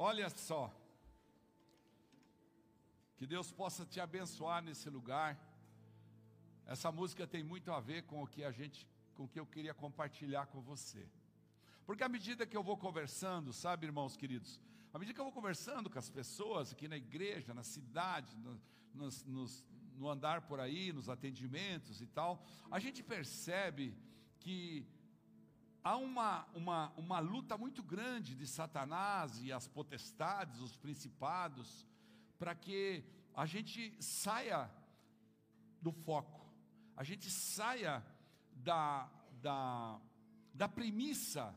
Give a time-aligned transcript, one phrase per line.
[0.00, 0.72] Olha só.
[3.16, 5.36] Que Deus possa te abençoar nesse lugar.
[6.64, 9.44] Essa música tem muito a ver com o que a gente, com o que eu
[9.44, 11.04] queria compartilhar com você.
[11.84, 14.60] Porque à medida que eu vou conversando, sabe, irmãos queridos,
[14.94, 18.60] à medida que eu vou conversando com as pessoas aqui na igreja, na cidade, no,
[18.94, 22.40] nos, nos, no andar por aí, nos atendimentos e tal,
[22.70, 23.96] a gente percebe
[24.38, 24.86] que
[25.82, 31.86] há uma, uma, uma luta muito grande de Satanás e as potestades, os principados,
[32.38, 34.70] para que a gente saia
[35.80, 36.46] do foco,
[36.96, 38.04] a gente saia
[38.52, 39.08] da,
[39.40, 40.00] da,
[40.52, 41.54] da premissa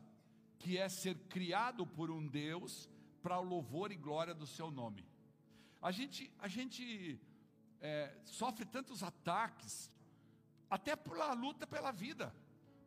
[0.58, 2.88] que é ser criado por um Deus
[3.20, 5.04] para o louvor e glória do seu nome.
[5.80, 7.20] A gente, a gente
[7.80, 9.90] é, sofre tantos ataques,
[10.70, 12.32] até pela luta pela vida,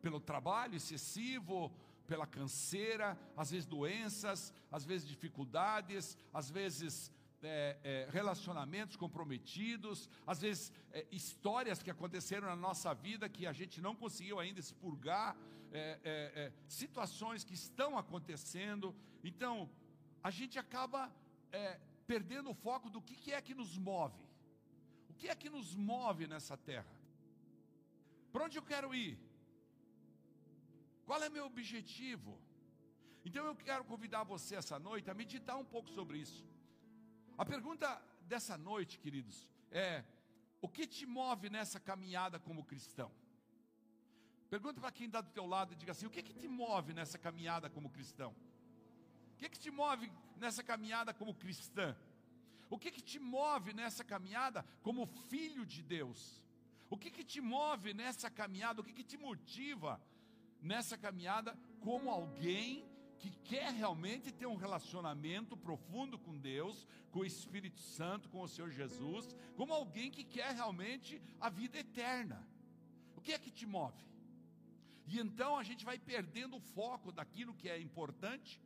[0.06, 1.58] pelo trabalho excessivo,
[2.06, 7.10] pela canseira, às vezes doenças, às vezes dificuldades, às vezes
[7.42, 13.52] é, é, relacionamentos comprometidos, às vezes é, histórias que aconteceram na nossa vida que a
[13.52, 15.36] gente não conseguiu ainda expurgar,
[15.72, 18.94] é, é, é, situações que estão acontecendo.
[19.24, 19.68] Então,
[20.22, 21.12] a gente acaba
[22.06, 24.22] perdendo o foco do que, que é que nos move.
[25.10, 26.94] O que é que nos move nessa terra?
[28.30, 29.25] Para onde eu quero ir?
[31.06, 32.38] Qual é meu objetivo?
[33.24, 36.44] Então eu quero convidar você essa noite a meditar um pouco sobre isso.
[37.38, 37.86] A pergunta
[38.22, 40.04] dessa noite, queridos, é:
[40.60, 43.10] o que te move nessa caminhada como cristão?
[44.50, 46.92] Pergunta para quem está do teu lado e diga assim: o que, que te move
[46.92, 48.34] nessa caminhada como cristão?
[49.34, 51.96] O que, que te move nessa caminhada como cristã?
[52.68, 56.42] O que, que te move nessa caminhada como filho de Deus?
[56.90, 58.80] O que, que te move nessa caminhada?
[58.80, 60.00] O que, que te motiva
[60.66, 62.84] nessa caminhada como alguém
[63.18, 68.48] que quer realmente ter um relacionamento profundo com Deus, com o Espírito Santo, com o
[68.48, 72.46] Senhor Jesus, como alguém que quer realmente a vida eterna.
[73.16, 74.04] O que é que te move?
[75.06, 78.60] E então a gente vai perdendo o foco daquilo que é importante,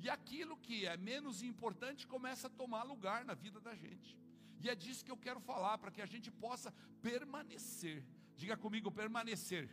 [0.00, 4.18] e aquilo que é menos importante começa a tomar lugar na vida da gente.
[4.60, 8.04] E é disso que eu quero falar, para que a gente possa permanecer.
[8.36, 9.70] Diga comigo, permanecer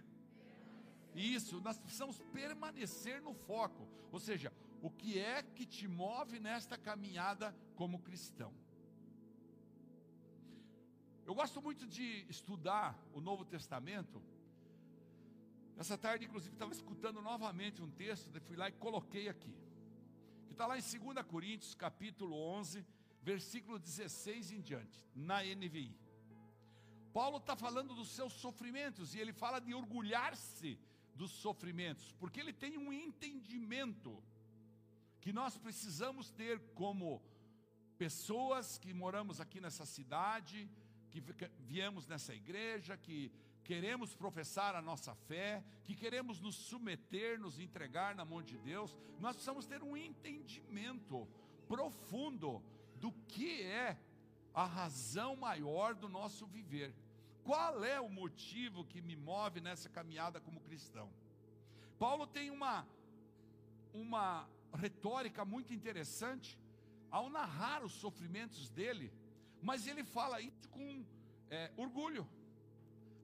[1.13, 3.87] isso, nós precisamos permanecer no foco.
[4.11, 8.53] Ou seja, o que é que te move nesta caminhada como cristão?
[11.25, 14.21] Eu gosto muito de estudar o Novo Testamento.
[15.77, 19.55] Essa tarde, inclusive, estava escutando novamente um texto, fui lá e coloquei aqui.
[20.45, 22.85] Que está lá em 2 Coríntios, capítulo 11,
[23.21, 25.95] versículo 16 em diante, na NVI.
[27.13, 30.79] Paulo está falando dos seus sofrimentos e ele fala de orgulhar-se
[31.15, 34.21] dos sofrimentos, porque ele tem um entendimento
[35.19, 37.21] que nós precisamos ter como
[37.97, 40.69] pessoas que moramos aqui nessa cidade,
[41.11, 41.21] que
[41.59, 43.31] viemos nessa igreja, que
[43.63, 48.97] queremos professar a nossa fé, que queremos nos submeter, nos entregar na mão de Deus,
[49.19, 51.27] nós precisamos ter um entendimento
[51.67, 52.63] profundo
[52.95, 53.97] do que é
[54.53, 56.93] a razão maior do nosso viver.
[57.43, 61.11] Qual é o motivo que me move nessa caminhada como cristão?
[61.97, 62.87] Paulo tem uma,
[63.93, 66.59] uma retórica muito interessante
[67.09, 69.11] ao narrar os sofrimentos dele,
[69.61, 71.05] mas ele fala isso com
[71.49, 72.27] é, orgulho.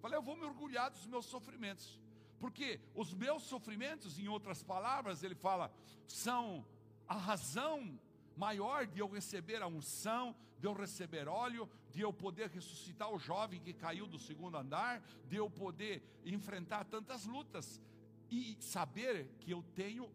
[0.01, 1.99] Fala, eu vou me orgulhar dos meus sofrimentos,
[2.39, 5.73] porque os meus sofrimentos, em outras palavras, ele fala,
[6.07, 6.65] são
[7.07, 7.99] a razão
[8.37, 13.19] maior de eu receber a unção, de eu receber óleo, de eu poder ressuscitar o
[13.19, 17.81] jovem que caiu do segundo andar, de eu poder enfrentar tantas lutas
[18.29, 20.09] e saber que eu tenho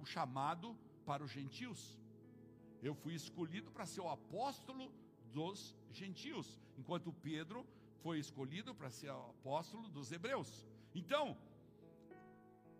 [0.00, 1.98] o chamado para os gentios.
[2.82, 4.90] Eu fui escolhido para ser o apóstolo
[5.32, 7.66] dos gentios, enquanto Pedro
[8.02, 10.66] foi escolhido para ser o apóstolo dos hebreus.
[10.94, 11.36] Então,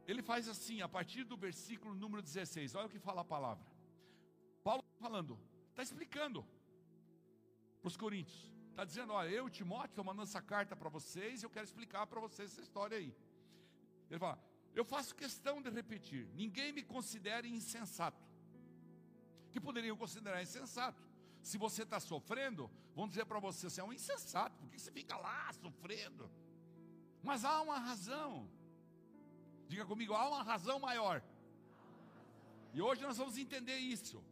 [0.07, 3.72] ele faz assim, a partir do versículo número 16, olha o que fala a palavra.
[5.03, 5.37] Falando,
[5.71, 6.47] está explicando
[7.81, 8.41] para os coríntios.
[8.71, 12.07] Está dizendo, olha, eu, Timóteo, estou mandando essa carta para vocês e eu quero explicar
[12.07, 13.13] para vocês essa história aí.
[14.09, 14.39] Ele fala,
[14.73, 18.25] eu faço questão de repetir, ninguém me considere insensato.
[19.51, 21.03] Que poderiam considerar insensato.
[21.43, 24.93] Se você está sofrendo, vão dizer para você, você é um insensato, por que você
[24.93, 26.31] fica lá sofrendo?
[27.25, 28.49] Mas há uma razão.
[29.67, 31.21] Diga comigo, há uma razão maior.
[32.73, 34.23] E hoje nós vamos entender isso.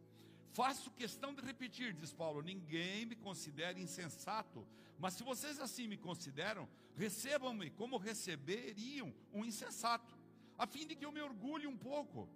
[0.53, 4.67] Faço questão de repetir, diz Paulo: ninguém me considera insensato,
[4.99, 10.17] mas se vocês assim me consideram, recebam-me como receberiam um insensato,
[10.57, 12.29] a fim de que eu me orgulhe um pouco.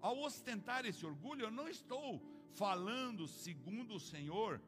[0.00, 2.20] ao ostentar esse orgulho, eu não estou
[2.54, 4.60] falando segundo o Senhor,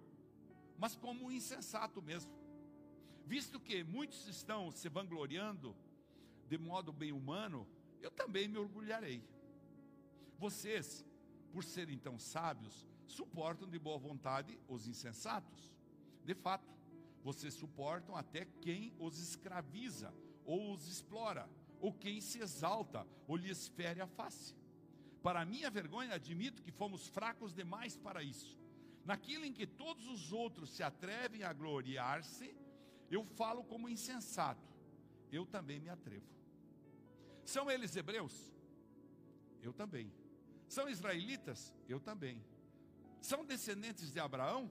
[0.79, 2.33] mas como um insensato mesmo.
[3.27, 5.75] Visto que muitos estão se vangloriando
[6.47, 7.67] de modo bem humano,
[8.01, 9.25] eu também me orgulharei.
[10.39, 11.05] Vocês,
[11.55, 15.73] por serem tão sábios, suportam de boa vontade os insensatos.
[16.25, 16.69] De fato,
[17.23, 20.13] vocês suportam até quem os escraviza
[20.45, 21.49] ou os explora,
[21.81, 24.57] ou quem se exalta ou lhes fere a face.
[25.23, 28.59] Para minha vergonha, admito que fomos fracos demais para isso.
[29.05, 32.53] Naquilo em que todos os outros se atrevem a gloriar-se,
[33.09, 34.75] eu falo como insensato.
[35.31, 36.27] Eu também me atrevo.
[37.45, 38.53] São eles hebreus?
[39.63, 40.13] Eu também.
[40.75, 41.73] São israelitas?
[41.89, 42.37] Eu também.
[43.21, 44.69] São descendentes de Abraão?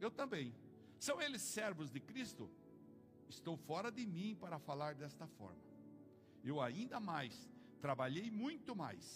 [0.00, 0.54] Eu também.
[0.98, 2.50] São eles servos de Cristo?
[3.28, 5.66] Estou fora de mim para falar desta forma.
[6.42, 7.50] Eu ainda mais,
[7.82, 9.06] trabalhei muito mais.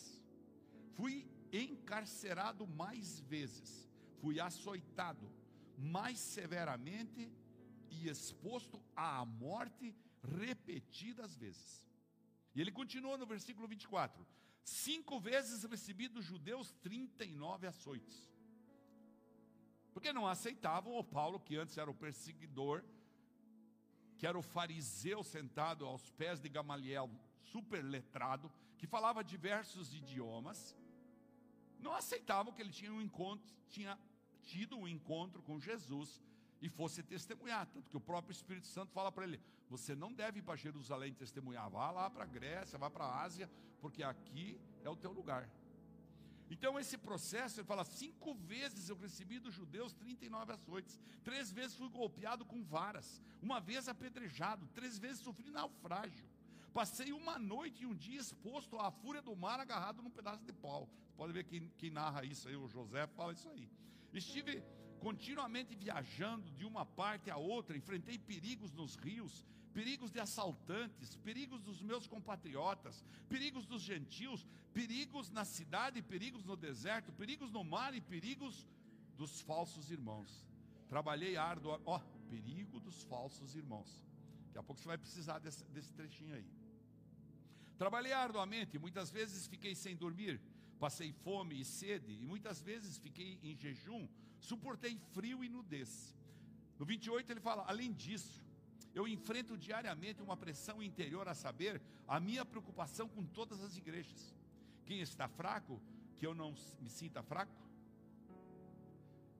[0.94, 3.88] Fui encarcerado mais vezes.
[4.20, 5.26] Fui açoitado
[5.78, 7.32] mais severamente
[7.90, 9.94] e exposto à morte
[10.38, 11.82] repetidas vezes.
[12.54, 14.26] E ele continua no versículo 24:
[14.66, 18.28] Cinco vezes recebi dos judeus 39 açoites.
[19.94, 22.82] Porque não aceitavam o Paulo, que antes era o perseguidor,
[24.18, 27.08] que era o fariseu sentado aos pés de Gamaliel,
[27.44, 30.76] super letrado, que falava diversos idiomas,
[31.78, 33.96] não aceitavam que ele tinha um encontro, tinha
[34.42, 36.20] tido um encontro com Jesus
[36.60, 37.66] e fosse testemunhar.
[37.66, 41.12] Tanto que o próprio Espírito Santo fala para ele: você não deve ir para Jerusalém
[41.12, 43.50] testemunhar, vá lá para a Grécia, vá para a Ásia,
[43.80, 45.48] porque aqui é o teu lugar.
[46.48, 51.76] Então, esse processo, ele fala: cinco vezes eu recebi dos judeus 39 açoites, três vezes
[51.76, 56.26] fui golpeado com varas, uma vez apedrejado, três vezes sofri naufrágio.
[56.72, 60.52] Passei uma noite e um dia exposto à fúria do mar, agarrado num pedaço de
[60.52, 60.86] pau.
[61.06, 63.66] Você pode ver quem, quem narra isso aí, o José fala isso aí.
[64.12, 64.62] Estive
[65.06, 71.62] continuamente viajando de uma parte a outra, enfrentei perigos nos rios, perigos de assaltantes, perigos
[71.62, 74.44] dos meus compatriotas, perigos dos gentios,
[74.74, 78.66] perigos na cidade, perigos no deserto, perigos no mar e perigos
[79.16, 80.44] dos falsos irmãos.
[80.88, 84.04] Trabalhei árduo, ó, perigo dos falsos irmãos.
[84.46, 86.50] Daqui a pouco você vai precisar desse, desse trechinho aí.
[87.78, 90.40] Trabalhei arduamente, muitas vezes fiquei sem dormir,
[90.80, 94.08] passei fome e sede, e muitas vezes fiquei em jejum,
[94.48, 95.92] suportei frio e nudez.
[96.78, 98.44] No 28 ele fala: além disso,
[98.94, 104.34] eu enfrento diariamente uma pressão interior, a saber, a minha preocupação com todas as igrejas.
[104.86, 105.80] Quem está fraco,
[106.16, 107.54] que eu não me sinta fraco?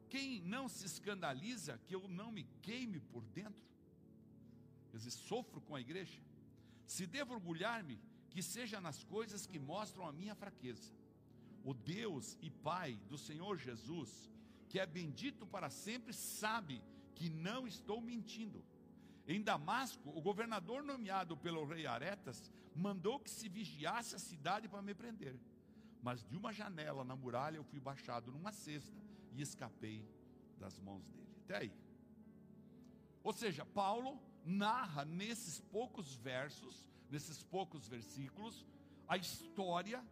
[0.09, 3.65] Quem não se escandaliza, que eu não me queime por dentro?
[4.91, 6.21] Quer dizer, sofro com a igreja.
[6.87, 7.99] Se devo orgulhar-me,
[8.31, 10.93] que seja nas coisas que mostram a minha fraqueza.
[11.65, 14.31] O Deus e Pai do Senhor Jesus,
[14.77, 16.83] que é bendito para sempre, sabe
[17.15, 18.63] que não estou mentindo.
[19.27, 24.83] Em Damasco, o governador nomeado pelo rei Aretas mandou que se vigiasse a cidade para
[24.83, 25.41] me prender.
[26.03, 28.95] Mas de uma janela na muralha eu fui baixado numa cesta
[29.33, 30.07] e escapei
[30.59, 31.35] das mãos dele.
[31.45, 31.73] Até aí.
[33.25, 38.67] Ou seja, Paulo narra nesses poucos versos nesses poucos versículos,
[39.09, 40.05] a história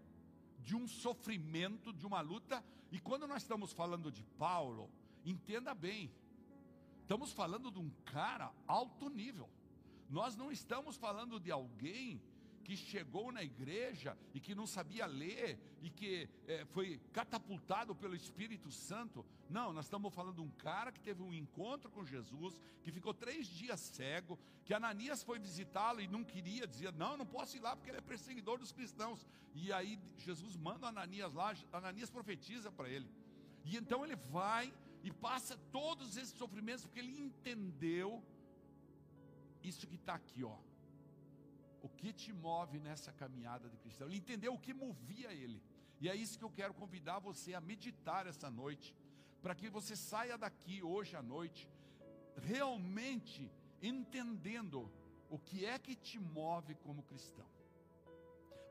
[0.65, 2.65] de um sofrimento, de uma luta.
[2.91, 4.91] E quando nós estamos falando de Paulo,
[5.25, 6.11] entenda bem,
[7.01, 9.49] estamos falando de um cara alto nível.
[10.09, 12.21] Nós não estamos falando de alguém
[12.65, 18.17] que chegou na igreja e que não sabia ler e que é, foi catapultado pelo
[18.17, 19.25] Espírito Santo.
[19.51, 23.13] Não, nós estamos falando de um cara que teve um encontro com Jesus, que ficou
[23.13, 27.61] três dias cego, que Ananias foi visitá-lo e não queria, dizia: Não, não posso ir
[27.61, 29.25] lá porque ele é perseguidor dos cristãos.
[29.55, 33.09] E aí Jesus manda Ananias lá, Ananias profetiza para ele.
[33.65, 38.23] E então ele vai e passa todos esses sofrimentos porque ele entendeu
[39.63, 40.56] isso que está aqui, ó
[41.84, 44.08] o que te move nessa caminhada de cristão.
[44.08, 45.62] Ele entendeu o que movia ele.
[46.00, 48.96] E é isso que eu quero convidar você a meditar essa noite,
[49.43, 51.62] para que você saia daqui hoje à noite
[52.53, 54.91] realmente entendendo
[55.29, 57.48] o que é que te move como cristão.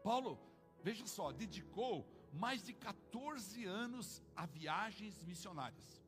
[0.04, 0.40] Paulo,
[0.82, 1.96] veja só, dedicou
[2.34, 6.04] mais de 14 anos a viagens missionárias.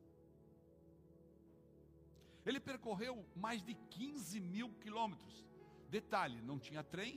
[2.44, 5.46] Ele percorreu mais de 15 mil quilômetros.
[5.96, 7.12] Detalhe: não tinha trem,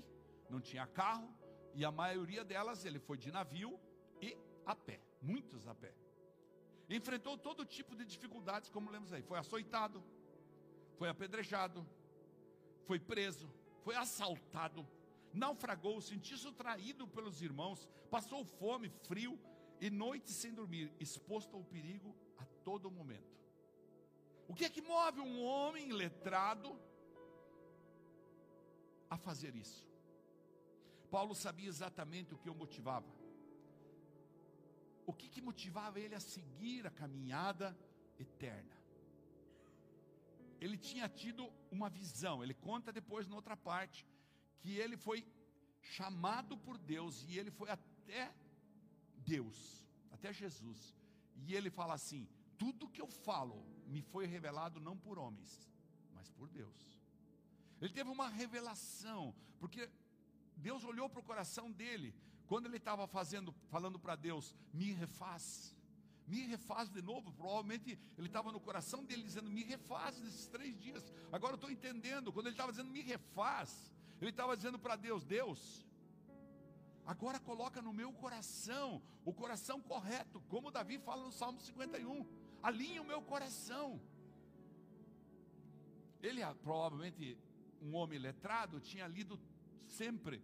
[0.49, 1.29] não tinha carro,
[1.77, 3.71] e a maioria delas ele foi de navio
[4.21, 5.93] e a pé, muitos a pé.
[6.89, 9.21] Enfrentou todo tipo de dificuldades, como lemos aí.
[9.21, 10.01] Foi açoitado,
[10.97, 11.85] foi apedrejado,
[12.87, 13.47] foi preso,
[13.83, 14.87] foi assaltado,
[15.33, 19.37] naufragou, sentiu-se traído pelos irmãos, passou fome, frio
[19.81, 23.37] e noite sem dormir, exposto ao perigo a todo momento.
[24.47, 26.79] O que é que move um homem letrado
[29.09, 29.87] a fazer isso?
[31.09, 33.11] Paulo sabia exatamente o que o motivava.
[35.05, 37.77] O que, que motivava ele a seguir a caminhada
[38.19, 38.77] eterna?
[40.61, 44.05] Ele tinha tido uma visão, ele conta depois na outra parte,
[44.59, 45.25] que ele foi
[45.81, 48.33] chamado por Deus e ele foi até
[49.15, 50.95] Deus, até Jesus.
[51.37, 55.67] E ele fala assim: tudo que eu falo me foi revelado não por homens,
[56.13, 56.98] mas por Deus.
[57.81, 59.89] Ele teve uma revelação, porque
[60.57, 62.13] Deus olhou para o coração dele,
[62.47, 65.73] quando ele estava fazendo, falando para Deus, me refaz,
[66.27, 67.31] me refaz de novo.
[67.31, 71.03] Provavelmente ele estava no coração dele dizendo, me refaz nesses três dias.
[71.31, 75.23] Agora eu estou entendendo, quando ele estava dizendo, me refaz, ele estava dizendo para Deus,
[75.23, 75.85] Deus,
[77.05, 82.25] agora coloca no meu coração o coração correto, como Davi fala no Salmo 51,
[82.63, 84.01] alinha o meu coração.
[86.21, 87.37] Ele ah, provavelmente
[87.81, 89.39] um homem letrado tinha lido
[89.85, 90.41] sempre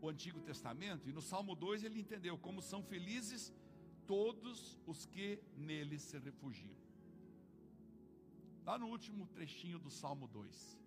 [0.00, 3.52] o Antigo Testamento, e no Salmo 2 ele entendeu como são felizes
[4.06, 6.76] todos os que nele se refugiam.
[8.64, 10.78] Lá no último trechinho do Salmo 2,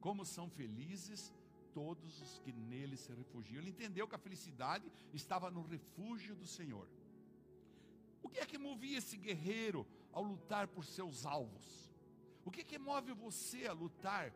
[0.00, 1.32] como são felizes
[1.72, 3.60] todos os que nele se refugiam.
[3.60, 6.88] Ele entendeu que a felicidade estava no refúgio do Senhor.
[8.22, 11.92] O que é que movia esse guerreiro ao lutar por seus alvos?
[12.44, 14.32] O que é que move você a lutar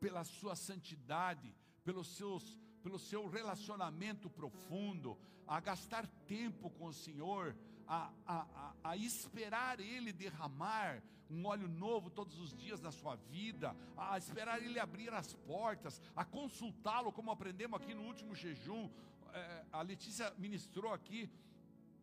[0.00, 1.54] pela sua santidade,
[1.84, 5.16] pelos seus, pelo seu relacionamento profundo,
[5.46, 7.54] a gastar tempo com o Senhor,
[7.86, 13.16] a, a, a, a, esperar Ele derramar um óleo novo todos os dias na sua
[13.16, 18.88] vida, a esperar Ele abrir as portas, a consultá-lo, como aprendemos aqui no último jejum.
[19.32, 21.30] É, a Letícia ministrou aqui,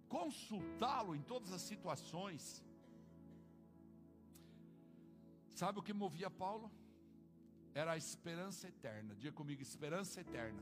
[0.07, 2.63] consultá-lo em todas as situações.
[5.55, 6.71] Sabe o que movia Paulo?
[7.77, 9.13] Era a esperança eterna.
[9.15, 10.61] Diga comigo, esperança eterna.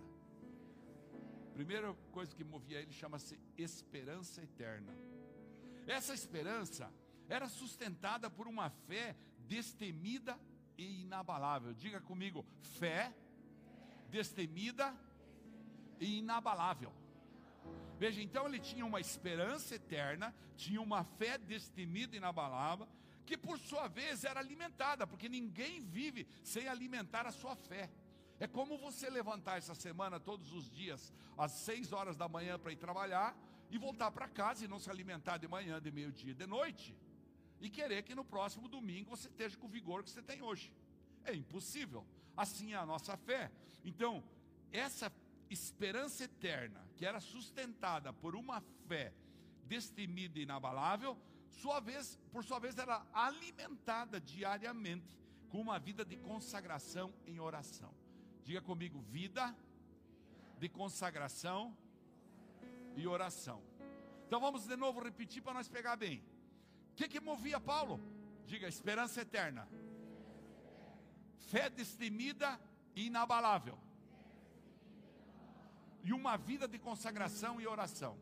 [1.53, 4.93] Primeira coisa que movia ele chama-se esperança eterna.
[5.87, 6.91] Essa esperança
[7.29, 9.15] era sustentada por uma fé
[9.47, 10.37] destemida
[10.77, 11.73] e inabalável.
[11.73, 12.45] Diga comigo,
[12.79, 13.15] fé
[14.09, 14.93] destemida
[15.99, 16.91] e inabalável.
[17.97, 22.89] Veja, então ele tinha uma esperança eterna, tinha uma fé destemida e inabalável,
[23.25, 27.89] que por sua vez era alimentada, porque ninguém vive sem alimentar a sua fé.
[28.39, 32.71] É como você levantar essa semana todos os dias às seis horas da manhã para
[32.71, 33.35] ir trabalhar
[33.71, 36.95] e voltar para casa e não se alimentar de manhã, de meio-dia, de noite
[37.59, 40.71] e querer que no próximo domingo você esteja com o vigor que você tem hoje.
[41.23, 42.05] É impossível.
[42.35, 43.51] Assim é a nossa fé.
[43.83, 44.23] Então,
[44.71, 45.11] essa
[45.49, 49.13] esperança eterna, que era sustentada por uma fé
[49.63, 51.17] destemida e inabalável,
[51.61, 55.17] sua vez, por sua vez, era alimentada diariamente
[55.49, 57.93] com uma vida de consagração em oração.
[58.43, 59.55] Diga comigo, vida
[60.59, 61.75] de consagração
[62.95, 63.61] e oração.
[64.27, 66.23] Então vamos de novo repetir para nós pegar bem.
[66.91, 67.99] O que, que movia Paulo?
[68.45, 69.67] Diga, esperança eterna,
[71.51, 72.59] fé destemida
[72.95, 73.77] e inabalável,
[76.03, 78.17] e uma vida de consagração e oração.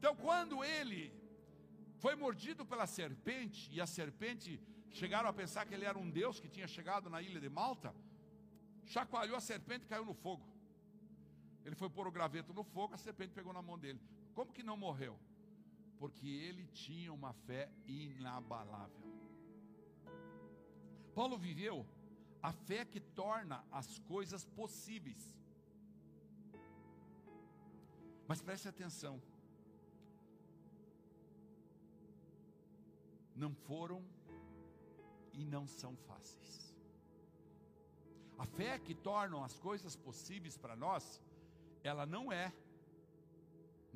[0.00, 1.12] Então, quando ele
[1.98, 4.58] foi mordido pela serpente, e a serpente
[4.90, 7.94] chegaram a pensar que ele era um deus que tinha chegado na ilha de Malta,
[8.86, 10.42] chacoalhou a serpente e caiu no fogo.
[11.66, 14.00] Ele foi pôr o graveto no fogo, a serpente pegou na mão dele.
[14.32, 15.18] Como que não morreu?
[15.98, 19.06] Porque ele tinha uma fé inabalável.
[21.14, 21.86] Paulo viveu
[22.42, 25.36] a fé que torna as coisas possíveis.
[28.26, 29.20] Mas preste atenção.
[33.40, 34.04] Não foram
[35.32, 36.74] e não são fáceis.
[38.38, 41.04] A fé que torna as coisas possíveis para nós,
[41.82, 42.52] ela não é,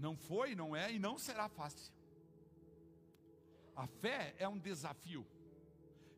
[0.05, 1.93] não foi, não é e não será fácil.
[3.77, 5.27] A fé é um desafio,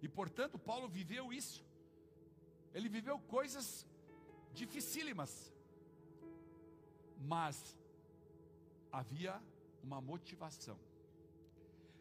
[0.03, 1.65] e portanto, Paulo viveu isso.
[2.75, 3.87] Ele viveu coisas
[4.53, 5.33] dificílimas,
[7.19, 7.57] mas
[8.93, 9.41] havia
[9.83, 10.79] uma motivação.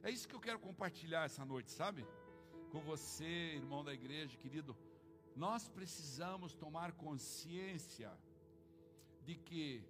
[0.05, 2.05] É isso que eu quero compartilhar essa noite, sabe?
[2.71, 4.77] Com você, irmão da igreja, querido.
[5.35, 8.11] Nós precisamos tomar consciência
[9.23, 9.83] de que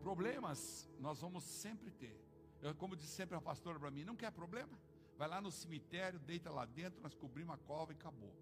[0.00, 2.16] problemas nós vamos sempre ter.
[2.62, 4.78] Eu, como disse sempre a pastora para mim, não quer problema?
[5.18, 8.32] Vai lá no cemitério, deita lá dentro, nós cobrimos a cova e acabou.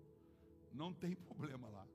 [0.75, 1.87] Não tem problema lá.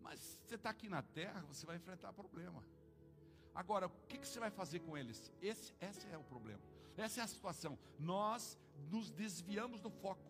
[0.00, 2.64] Mas você está aqui na terra, você vai enfrentar problema.
[3.54, 5.32] Agora, o que, que você vai fazer com eles?
[5.40, 6.75] Esse, esse é o problema.
[6.96, 7.78] Essa é a situação.
[7.98, 8.58] Nós
[8.90, 10.24] nos desviamos do foco.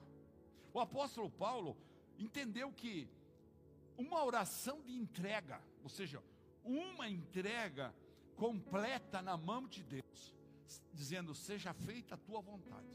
[0.72, 1.76] O apóstolo Paulo
[2.18, 3.08] entendeu que
[3.96, 6.22] uma oração de entrega, ou seja,
[6.64, 7.94] uma entrega
[8.36, 10.34] completa na mão de Deus,
[10.92, 12.86] dizendo: Seja feita a tua vontade.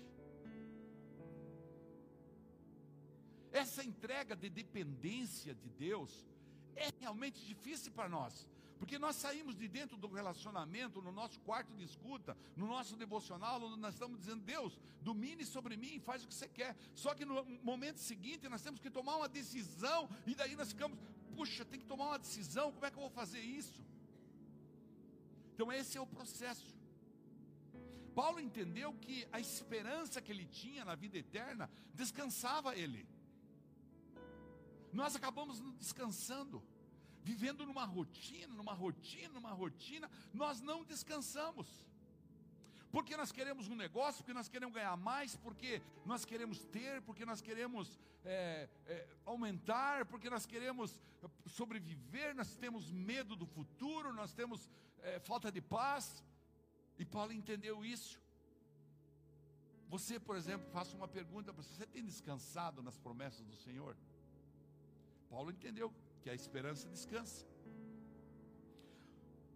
[3.52, 6.26] Essa entrega de dependência de Deus
[6.76, 8.48] é realmente difícil para nós.
[8.82, 13.62] Porque nós saímos de dentro do relacionamento, no nosso quarto de escuta, no nosso devocional,
[13.62, 16.76] onde nós estamos dizendo, Deus, domine sobre mim, faz o que você quer.
[16.96, 20.98] Só que no momento seguinte nós temos que tomar uma decisão, e daí nós ficamos,
[21.36, 23.86] puxa, tem que tomar uma decisão, como é que eu vou fazer isso?
[25.54, 26.76] Então esse é o processo.
[28.16, 33.08] Paulo entendeu que a esperança que ele tinha na vida eterna descansava ele.
[34.92, 36.64] Nós acabamos descansando
[37.24, 41.68] vivendo numa rotina, numa rotina, numa rotina, nós não descansamos.
[42.92, 47.26] Porque nós queremos um negócio, porque nós queremos ganhar mais, porque nós queremos ter, porque
[47.26, 51.00] nós queremos é, é, aumentar, porque nós queremos
[51.46, 54.70] sobreviver, nós temos medo do futuro, nós temos
[55.04, 56.24] é, falta de paz.
[57.00, 58.20] E Paulo entendeu isso.
[59.88, 63.96] Você, por exemplo, faça uma pergunta para você: você tem descansado nas promessas do Senhor?
[65.30, 67.46] Paulo entendeu que a esperança descansa.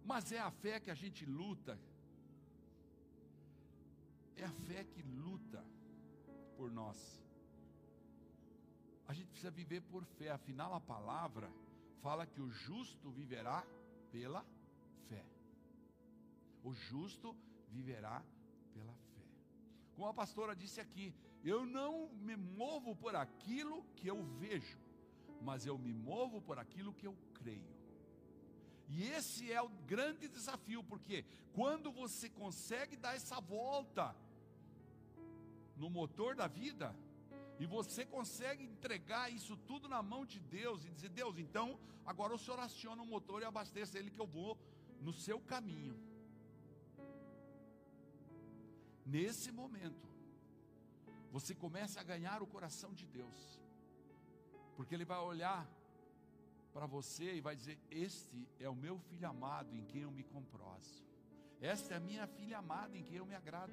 [0.04, 1.78] Mas é a fé que a gente luta.
[4.36, 5.64] É a fé que luta
[6.56, 6.98] por nós.
[9.08, 11.50] A gente precisa viver por fé, afinal a palavra
[12.02, 13.64] fala que o justo viverá
[14.10, 14.44] pela
[15.08, 15.24] fé.
[16.62, 17.36] O justo
[17.68, 18.22] viverá
[18.72, 19.24] pela fé.
[19.94, 24.78] Como a pastora disse aqui, eu não me movo por aquilo que eu vejo,
[25.40, 27.76] mas eu me movo por aquilo que eu creio.
[28.88, 34.14] E esse é o grande desafio, porque quando você consegue dar essa volta
[35.76, 36.94] no motor da vida,
[37.58, 42.34] e você consegue entregar isso tudo na mão de Deus e dizer: Deus, então agora
[42.34, 44.58] o Senhor aciona o motor e abasteça ele que eu vou
[45.00, 45.98] no seu caminho.
[49.04, 50.06] Nesse momento,
[51.30, 53.60] você começa a ganhar o coração de Deus.
[54.76, 55.66] Porque ele vai olhar
[56.72, 60.22] para você e vai dizer: Este é o meu filho amado em quem eu me
[60.22, 61.04] comproso.
[61.60, 63.72] Esta é a minha filha amada em quem eu me agrado.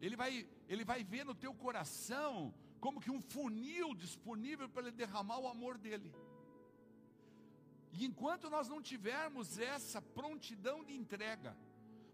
[0.00, 4.92] Ele vai, ele vai ver no teu coração como que um funil disponível para ele
[4.92, 6.12] derramar o amor dele.
[7.92, 11.56] E enquanto nós não tivermos essa prontidão de entrega,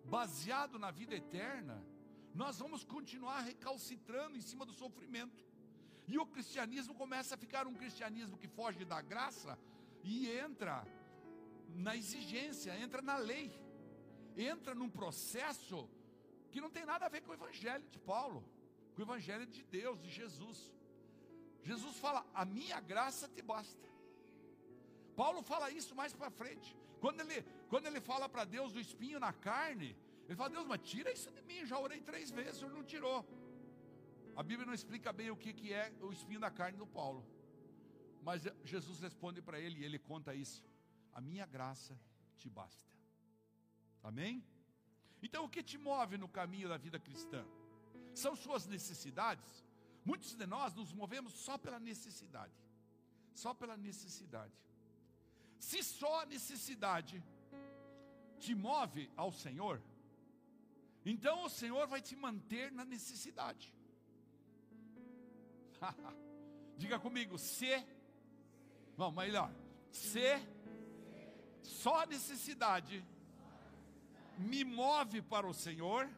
[0.05, 1.83] baseado na vida eterna,
[2.35, 5.48] nós vamos continuar recalcitrando em cima do sofrimento.
[6.13, 9.59] E o cristianismo começa a ficar um cristianismo que foge da graça
[10.03, 10.75] e entra
[11.87, 13.47] na exigência, entra na lei,
[14.37, 15.79] entra num processo
[16.51, 18.43] que não tem nada a ver com o evangelho de Paulo,
[18.95, 20.59] com o evangelho de Deus, de Jesus.
[21.63, 23.87] Jesus fala: "A minha graça te basta".
[25.15, 26.75] Paulo fala isso mais para frente.
[27.01, 30.81] Quando ele, quando ele fala para Deus do espinho na carne, ele fala: Deus, mas
[30.91, 31.67] tira isso de mim.
[31.67, 33.19] Já orei três vezes, o Senhor não tirou.
[34.39, 37.23] A Bíblia não explica bem o que, é o espinho da carne do Paulo.
[38.23, 40.65] Mas Jesus responde para ele e ele conta isso:
[41.13, 41.99] A minha graça
[42.37, 42.89] te basta.
[44.01, 44.45] Amém?
[45.21, 47.45] Então o que te move no caminho da vida cristã?
[48.15, 49.67] São suas necessidades?
[50.05, 52.55] Muitos de nós nos movemos só pela necessidade.
[53.35, 54.55] Só pela necessidade.
[55.59, 57.21] Se só a necessidade
[58.39, 59.83] te move ao Senhor,
[61.05, 63.77] então o Senhor vai te manter na necessidade.
[66.77, 67.85] Diga comigo, se.
[68.97, 69.51] Vamos, melhor.
[69.91, 70.41] Se
[71.63, 73.05] só necessidade
[74.39, 76.09] me move para o Senhor,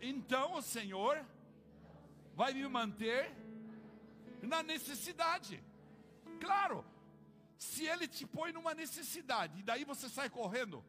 [0.00, 1.24] então o Senhor
[2.34, 3.32] vai me manter
[4.42, 5.62] na necessidade.
[6.40, 6.84] Claro,
[7.56, 10.84] se Ele te põe numa necessidade, e daí você sai correndo,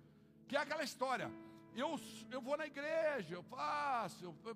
[0.48, 1.32] que é aquela história.
[1.76, 2.00] Eu,
[2.32, 4.56] eu vou na igreja, eu faço, eu,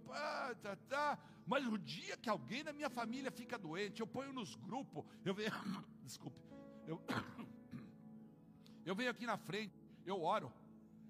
[0.62, 4.54] tá, tá, mas o dia que alguém da minha família fica doente, eu ponho nos
[4.54, 5.52] grupos, eu venho,
[6.06, 6.40] desculpe,
[6.86, 7.02] eu,
[8.86, 9.74] eu venho aqui na frente,
[10.06, 10.54] eu oro,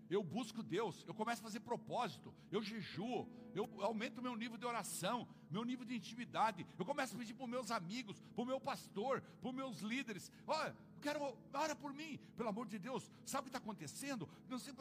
[0.10, 4.66] eu busco Deus, eu começo a fazer propósito, eu jejuo, eu aumento meu nível de
[4.66, 8.48] oração, meu nível de intimidade, eu começo a pedir para os meus amigos, para o
[8.48, 12.80] meu pastor, para os meus líderes, olha, eu quero, ora por mim, pelo amor de
[12.80, 14.28] Deus, sabe o que está acontecendo?
[14.48, 14.74] Não sei,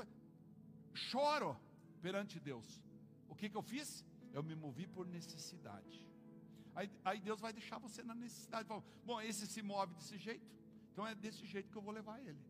[0.95, 1.59] choro
[2.01, 2.81] perante Deus.
[3.29, 4.05] O que, que eu fiz?
[4.33, 6.07] Eu me movi por necessidade.
[6.75, 8.69] Aí, aí Deus vai deixar você na necessidade.
[8.69, 10.47] Fala, Bom, esse se move desse jeito,
[10.93, 12.43] então é desse jeito que eu vou levar ele.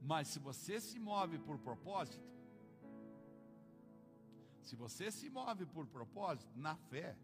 [0.00, 2.26] Mas se você se move por propósito,
[4.62, 7.16] se você se move por propósito, na fé,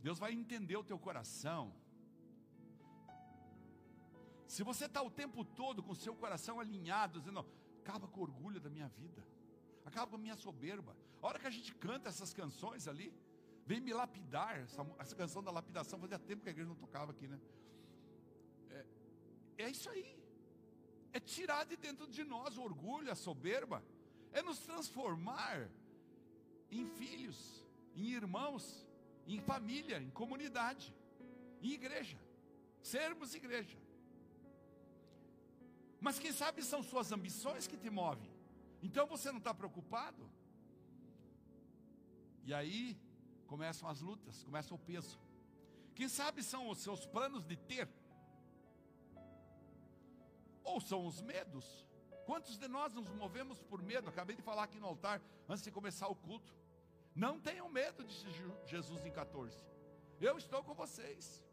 [0.00, 1.72] Deus vai entender o teu coração.
[4.48, 7.46] Se você está o tempo todo com o seu coração alinhado, dizendo,
[7.80, 9.24] acaba com o orgulho da minha vida,
[9.84, 10.96] acaba com a minha soberba.
[11.22, 13.14] A hora que a gente canta essas canções ali,
[13.64, 17.12] vem me lapidar, essa, essa canção da lapidação, fazia tempo que a igreja não tocava
[17.12, 17.38] aqui, né?
[18.70, 18.84] É,
[19.64, 20.20] é isso aí.
[21.12, 23.84] É tirar de dentro de nós o orgulho, a soberba.
[24.32, 25.68] É nos transformar
[26.70, 28.84] em filhos, em irmãos,
[29.26, 30.92] em família, em comunidade,
[31.60, 32.18] em igreja.
[32.82, 33.78] Sermos igreja.
[36.00, 38.28] Mas quem sabe são suas ambições que te movem.
[38.82, 40.28] Então você não está preocupado.
[42.44, 42.98] E aí
[43.46, 45.20] começam as lutas, começa o peso.
[45.94, 47.88] Quem sabe são os seus planos de ter.
[50.64, 51.86] Ou são os medos.
[52.24, 54.08] Quantos de nós nos movemos por medo?
[54.08, 56.54] Acabei de falar aqui no altar, antes de começar o culto.
[57.14, 58.26] Não tenham medo, disse
[58.66, 59.56] Jesus em 14.
[60.20, 61.44] Eu estou com vocês.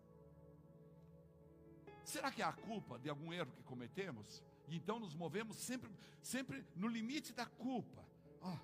[2.04, 4.42] Será que é a culpa de algum erro que cometemos?
[4.68, 8.06] E então nos movemos sempre, sempre no limite da culpa.
[8.42, 8.60] Ah,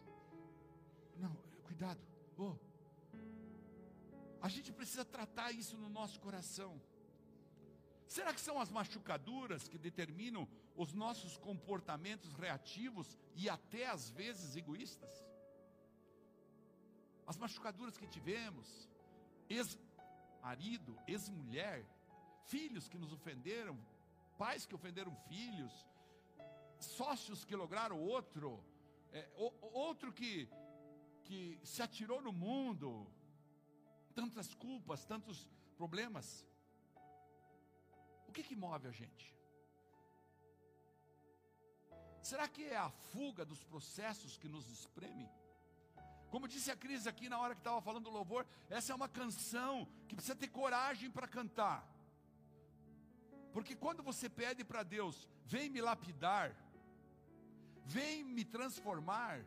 [1.18, 2.15] não, cuidado.
[2.38, 2.56] Oh.
[4.42, 6.80] A gente precisa tratar isso no nosso coração.
[8.08, 14.56] Será que são as machucaduras que determinam os nossos comportamentos reativos e até às vezes
[14.56, 15.26] egoístas?
[17.26, 18.88] As machucaduras que tivemos,
[19.50, 21.84] ex-marido, ex-mulher,
[22.46, 23.76] filhos que nos ofenderam,
[24.38, 25.74] pais que ofenderam filhos,
[26.80, 28.64] sócios que lograram outro,
[29.12, 30.48] é, outro que,
[31.26, 32.90] que se atirou no mundo,
[34.14, 36.46] tantas culpas, tantos problemas.
[38.28, 39.26] O que que move a gente?
[42.22, 45.30] Será que é a fuga dos processos que nos espreme?
[46.30, 49.08] Como disse a Cris aqui na hora que estava falando do louvor, essa é uma
[49.08, 51.88] canção que precisa ter coragem para cantar.
[53.54, 56.56] Porque quando você pede para Deus, vem me lapidar,
[57.86, 59.46] vem me transformar,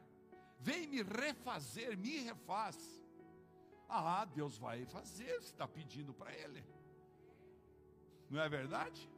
[0.59, 2.77] vem me refazer, me refaz.
[3.89, 6.65] Ah, Deus vai fazer, você está pedindo para Ele.
[8.29, 9.09] Não é verdade?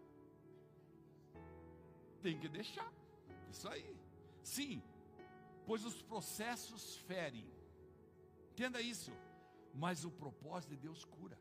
[2.23, 2.93] Tem que deixar.
[3.51, 3.97] Isso aí.
[4.43, 4.83] Sim,
[5.67, 7.51] pois os processos ferem.
[8.53, 9.13] Entenda isso.
[9.75, 11.39] Mas o propósito de Deus cura.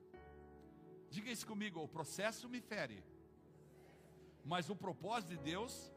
[1.10, 3.04] Diga isso comigo: o processo me fere,
[4.46, 5.92] mas o propósito de Deus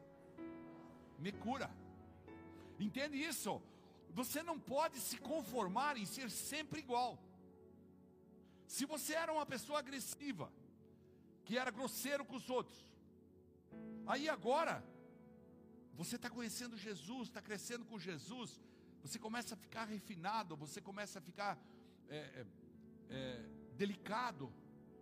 [1.19, 1.69] me cura.
[2.79, 3.61] Entende isso?
[4.13, 7.11] Você não pode se conformar em ser sempre igual.
[8.67, 10.51] Se você era uma pessoa agressiva,
[11.45, 12.79] que era grosseiro com os outros,
[14.05, 14.83] aí agora,
[15.93, 18.61] você está conhecendo Jesus, está crescendo com Jesus,
[19.01, 21.57] você começa a ficar refinado, você começa a ficar
[22.07, 22.45] é, é,
[23.09, 23.45] é,
[23.75, 24.53] delicado,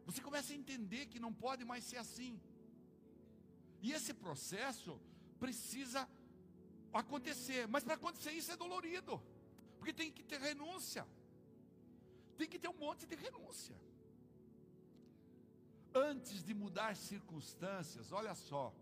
[0.06, 2.40] você começa a entender que não pode mais ser assim.
[3.82, 5.00] E esse processo
[5.40, 6.08] precisa
[7.00, 9.22] acontecer, mas para acontecer isso é dolorido,
[9.78, 11.08] porque tem que ter renúncia,
[12.38, 13.76] tem que ter um monte de renúncia.
[15.94, 18.74] Antes de mudar circunstâncias, olha só,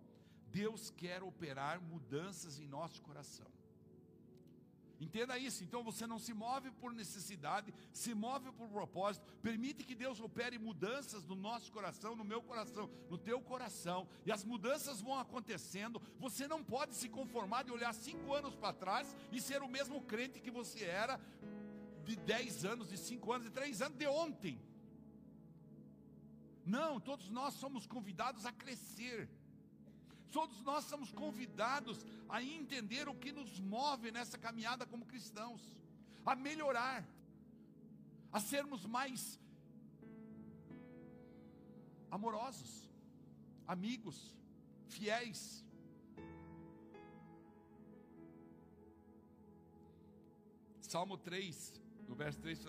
[0.48, 3.48] Deus quer operar mudanças em nosso coração.
[5.00, 5.64] Entenda isso.
[5.64, 9.34] Então você não se move por necessidade, se move por propósito.
[9.42, 14.08] Permite que Deus opere mudanças no nosso coração, no meu coração, no teu coração.
[14.26, 16.02] E as mudanças vão acontecendo.
[16.20, 20.02] Você não pode se conformar de olhar cinco anos para trás e ser o mesmo
[20.02, 21.20] crente que você era
[22.04, 24.60] de dez anos, de cinco anos, de três anos, de ontem.
[26.66, 29.30] Não, todos nós somos convidados a crescer.
[30.32, 35.62] Todos nós somos convidados a entender o que nos move nessa caminhada como cristãos,
[36.26, 37.04] a melhorar,
[38.32, 39.40] a sermos mais
[42.12, 42.90] amorosos,
[43.68, 44.36] amigos,
[44.88, 45.66] fiéis.
[50.82, 52.68] Salmo 3, no verso 3,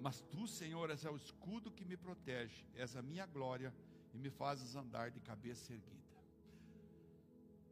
[0.00, 3.74] mas tu, Senhor, és o escudo que me protege, és a minha glória
[4.12, 6.03] e me fazes andar de cabeça erguida.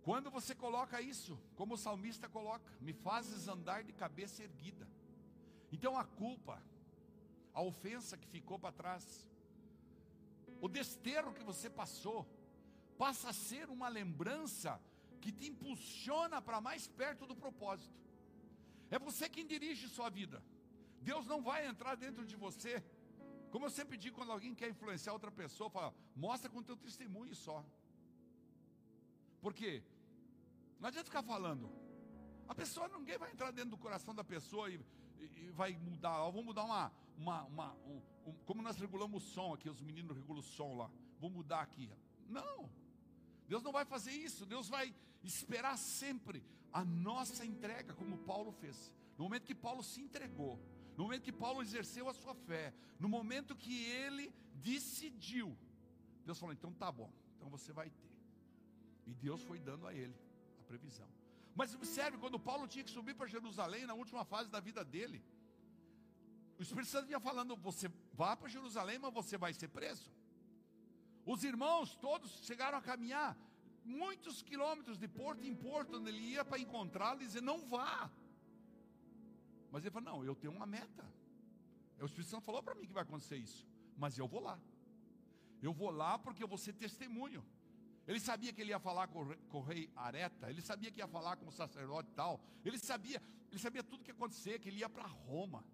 [0.02, 4.88] Quando você coloca isso, como o salmista coloca, me fazes andar de cabeça erguida.
[5.70, 6.62] Então a culpa,
[7.54, 9.26] a ofensa que ficou para trás,
[10.60, 12.26] o desterro que você passou,
[12.98, 14.80] passa a ser uma lembrança
[15.20, 17.94] que te impulsiona para mais perto do propósito.
[18.90, 20.42] É você quem dirige sua vida.
[21.00, 22.82] Deus não vai entrar dentro de você
[23.52, 27.34] Como eu sempre digo, quando alguém quer influenciar outra pessoa, fala, mostra com teu testemunho
[27.34, 27.62] só.
[29.42, 29.82] Por quê?
[30.82, 31.70] Não adianta ficar falando.
[32.48, 34.80] A pessoa, ninguém vai entrar dentro do coração da pessoa e,
[35.20, 36.18] e, e vai mudar.
[36.24, 40.16] vamos mudar uma, uma, uma um, um, como nós regulamos o som aqui, os meninos
[40.16, 40.90] regulam o som lá.
[41.20, 41.88] Vou mudar aqui.
[42.28, 42.68] Não.
[43.46, 44.44] Deus não vai fazer isso.
[44.44, 44.92] Deus vai
[45.22, 48.92] esperar sempre a nossa entrega, como Paulo fez.
[49.16, 50.58] No momento que Paulo se entregou,
[50.96, 55.56] no momento que Paulo exerceu a sua fé, no momento que ele decidiu,
[56.26, 58.10] Deus falou: então tá bom, então você vai ter.
[59.06, 60.31] E Deus foi dando a ele
[60.72, 61.08] previsão.
[61.54, 65.18] Mas observe, quando Paulo tinha que subir para Jerusalém, na última fase da vida dele,
[66.58, 67.88] o Espírito Santo vinha falando: você
[68.20, 70.10] vá para Jerusalém, mas você vai ser preso.
[71.32, 73.30] Os irmãos todos chegaram a caminhar
[73.84, 78.10] muitos quilômetros de porto em porto, onde ele ia para encontrá-lo e dizer: não vá.
[79.70, 81.04] Mas ele falou: não, eu tenho uma meta.
[82.00, 84.58] O Espírito Santo falou para mim que vai acontecer isso, mas eu vou lá.
[85.66, 87.44] Eu vou lá porque eu vou ser testemunho.
[88.06, 89.20] Ele sabia que ele ia falar com,
[89.52, 92.40] o rei Areta, ele sabia que ia falar com o sacerdote tal.
[92.64, 95.64] Ele sabia, ele sabia tudo que ia acontecer, que ele ia para Roma,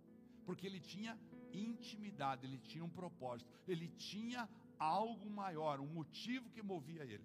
[0.45, 1.19] porque ele tinha
[1.53, 7.25] intimidade, ele tinha um propósito, ele tinha algo maior, um motivo que movia ele.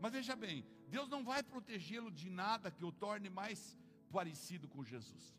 [0.00, 3.76] Mas veja bem, Deus não vai protegê-lo de nada que o torne mais
[4.10, 5.36] parecido com Jesus.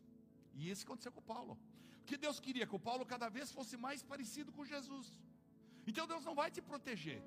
[0.54, 1.58] E isso aconteceu com Paulo.
[2.00, 5.12] Porque Deus queria que o Paulo cada vez fosse mais parecido com Jesus.
[5.86, 7.22] Então Deus não vai te proteger.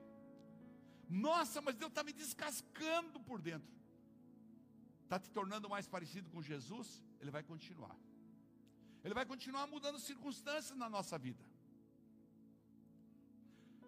[1.09, 3.73] Nossa, mas Deus está me descascando por dentro.
[5.03, 7.03] Está te tornando mais parecido com Jesus?
[7.21, 7.95] Ele vai continuar.
[9.03, 11.43] Ele vai continuar mudando circunstâncias na nossa vida.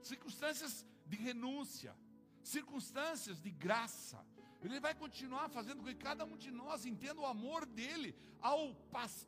[0.04, 1.96] Circunstâncias de renúncia,
[2.44, 4.24] circunstâncias de graça.
[4.62, 8.76] Ele vai continuar fazendo com que cada um de nós entenda o amor dele ao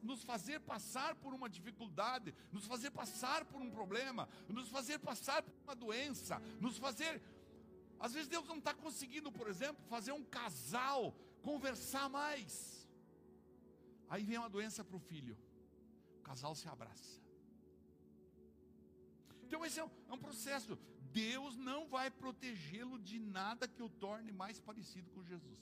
[0.01, 5.41] nos fazer passar por uma dificuldade, nos fazer passar por um problema, nos fazer passar
[5.43, 7.21] por uma doença, nos fazer
[7.99, 12.53] às vezes Deus não está conseguindo, por exemplo, fazer um casal conversar mais.
[14.09, 15.37] Aí vem uma doença para o filho.
[16.19, 17.19] O casal se abraça.
[19.43, 20.77] Então esse é um, é um processo.
[21.11, 25.59] Deus não vai protegê-lo de nada que o torne mais parecido com Jesus.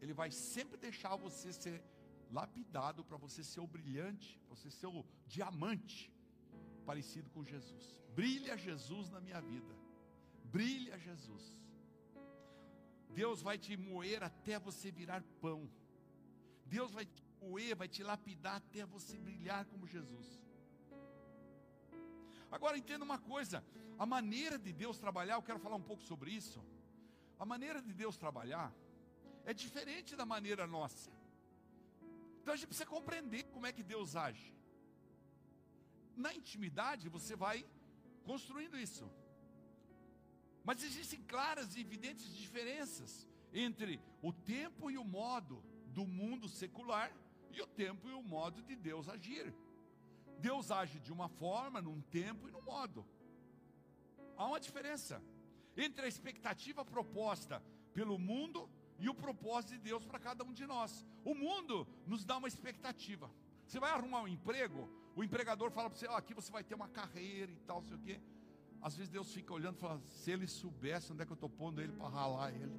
[0.00, 1.82] Ele vai sempre deixar você ser
[2.30, 6.12] lapidado para você ser o brilhante, para você ser o diamante
[6.84, 7.96] parecido com Jesus.
[8.14, 9.83] Brilha Jesus na minha vida.
[10.54, 11.44] Brilha Jesus.
[13.20, 15.60] Deus vai te moer até você virar pão.
[16.64, 20.28] Deus vai te moer, vai te lapidar até você brilhar como Jesus.
[22.52, 23.64] Agora entenda uma coisa:
[23.98, 26.62] a maneira de Deus trabalhar, eu quero falar um pouco sobre isso.
[27.36, 28.72] A maneira de Deus trabalhar
[29.44, 31.10] é diferente da maneira nossa.
[32.40, 34.54] Então a gente precisa compreender como é que Deus age.
[36.24, 37.66] Na intimidade, você vai
[38.22, 39.04] construindo isso.
[40.64, 47.12] Mas existem claras e evidentes diferenças entre o tempo e o modo do mundo secular
[47.52, 49.54] e o tempo e o modo de Deus agir.
[50.40, 53.06] Deus age de uma forma, num tempo e num modo.
[54.36, 55.22] Há uma diferença
[55.76, 60.66] entre a expectativa proposta pelo mundo e o propósito de Deus para cada um de
[60.66, 61.04] nós.
[61.24, 63.30] O mundo nos dá uma expectativa.
[63.66, 66.74] Você vai arrumar um emprego, o empregador fala para você: oh, aqui você vai ter
[66.74, 68.20] uma carreira e tal, sei o quê.
[68.84, 71.48] Às vezes Deus fica olhando e fala: se ele soubesse onde é que eu estou
[71.48, 72.70] pondo ele para ralar ele.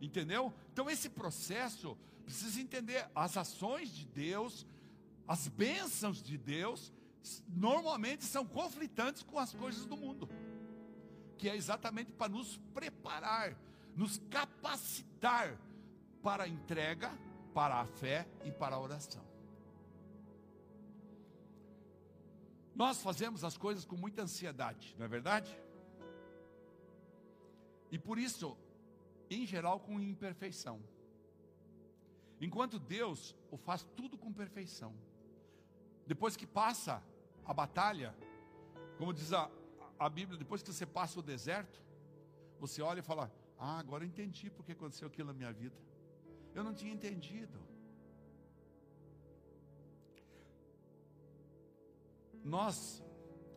[0.00, 0.54] Entendeu?
[0.72, 4.64] Então esse processo precisa entender as ações de Deus,
[5.26, 6.92] as bênçãos de Deus,
[7.48, 10.28] normalmente são conflitantes com as coisas do mundo,
[11.36, 13.56] que é exatamente para nos preparar,
[13.96, 15.58] nos capacitar
[16.22, 17.10] para a entrega,
[17.52, 19.33] para a fé e para a oração.
[22.74, 25.56] Nós fazemos as coisas com muita ansiedade, não é verdade?
[27.90, 28.56] E por isso,
[29.30, 30.82] em geral, com imperfeição.
[32.40, 34.92] Enquanto Deus o faz tudo com perfeição.
[36.06, 37.02] Depois que passa
[37.44, 38.14] a batalha,
[38.98, 39.48] como diz a,
[39.98, 41.80] a Bíblia, depois que você passa o deserto,
[42.58, 45.76] você olha e fala: Ah, agora eu entendi porque aconteceu aquilo na minha vida.
[46.54, 47.58] Eu não tinha entendido.
[52.44, 53.02] Nós,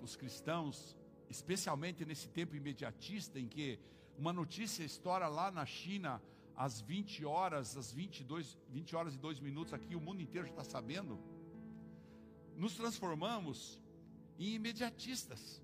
[0.01, 0.95] os cristãos,
[1.29, 3.79] especialmente nesse tempo imediatista em que
[4.17, 6.21] uma notícia estoura lá na China
[6.55, 10.53] às 20 horas, às 22, 20 horas e 2 minutos aqui, o mundo inteiro já
[10.53, 11.19] está sabendo,
[12.55, 13.79] nos transformamos
[14.39, 15.61] em imediatistas.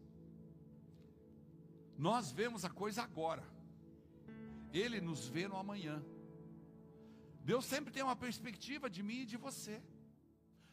[1.97, 3.43] Nós vemos a coisa agora.
[4.71, 6.03] Ele nos vê no amanhã.
[7.41, 9.81] Deus sempre tem uma perspectiva de mim e de você.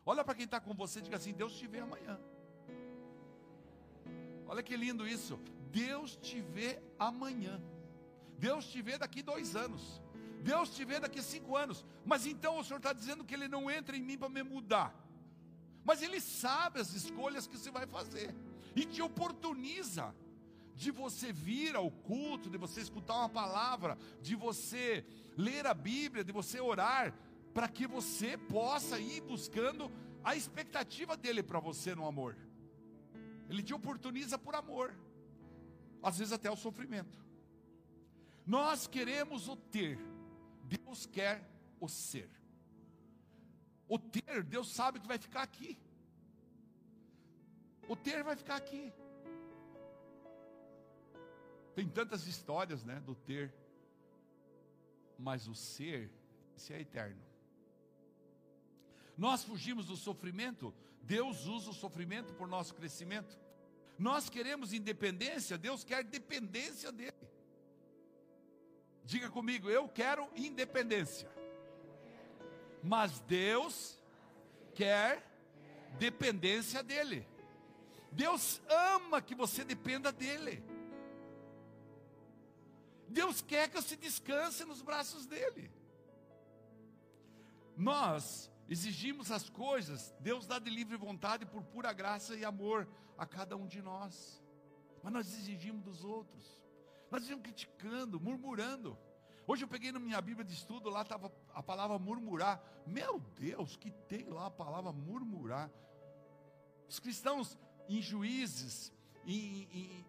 [0.04, 2.18] Olha para quem está com você e diga assim: Deus te vê amanhã.
[4.50, 5.38] Olha que lindo isso.
[5.70, 7.62] Deus te vê amanhã.
[8.36, 10.02] Deus te vê daqui dois anos.
[10.42, 11.86] Deus te vê daqui cinco anos.
[12.04, 14.92] Mas então o Senhor está dizendo que Ele não entra em mim para me mudar.
[15.84, 18.34] Mas Ele sabe as escolhas que você vai fazer.
[18.74, 20.12] E te oportuniza
[20.74, 26.24] de você vir ao culto, de você escutar uma palavra, de você ler a Bíblia,
[26.24, 27.14] de você orar,
[27.54, 29.88] para que você possa ir buscando
[30.24, 32.36] a expectativa dele para você no amor.
[33.50, 34.94] Ele te oportuniza por amor,
[36.00, 37.18] às vezes até o sofrimento.
[38.46, 39.98] Nós queremos o ter,
[40.64, 41.44] Deus quer
[41.80, 42.30] o ser.
[43.88, 45.76] O ter, Deus sabe que vai ficar aqui.
[47.88, 48.92] O ter vai ficar aqui.
[51.74, 53.52] Tem tantas histórias, né, do ter.
[55.18, 56.08] Mas o ser,
[56.56, 57.20] esse é eterno.
[59.18, 63.38] Nós fugimos do sofrimento, Deus usa o sofrimento por nosso crescimento.
[63.98, 67.28] Nós queremos independência, Deus quer dependência dele.
[69.04, 71.30] Diga comigo, eu quero independência.
[72.82, 73.98] Mas Deus
[74.74, 75.22] quer
[75.98, 77.26] dependência dele.
[78.12, 80.62] Deus ama que você dependa dele.
[83.08, 85.70] Deus quer que você descanse nos braços dele.
[87.76, 93.26] Nós exigimos as coisas, Deus dá de livre vontade por pura graça e amor a
[93.26, 94.40] cada um de nós.
[95.02, 96.62] Mas nós exigimos dos outros.
[97.10, 98.96] Nós estamos criticando, murmurando.
[99.44, 102.62] Hoje eu peguei na minha Bíblia de estudo, lá estava a palavra murmurar.
[102.86, 105.68] Meu Deus, que tem lá a palavra murmurar.
[106.88, 108.92] Os cristãos em juízes,
[109.26, 110.06] em, em,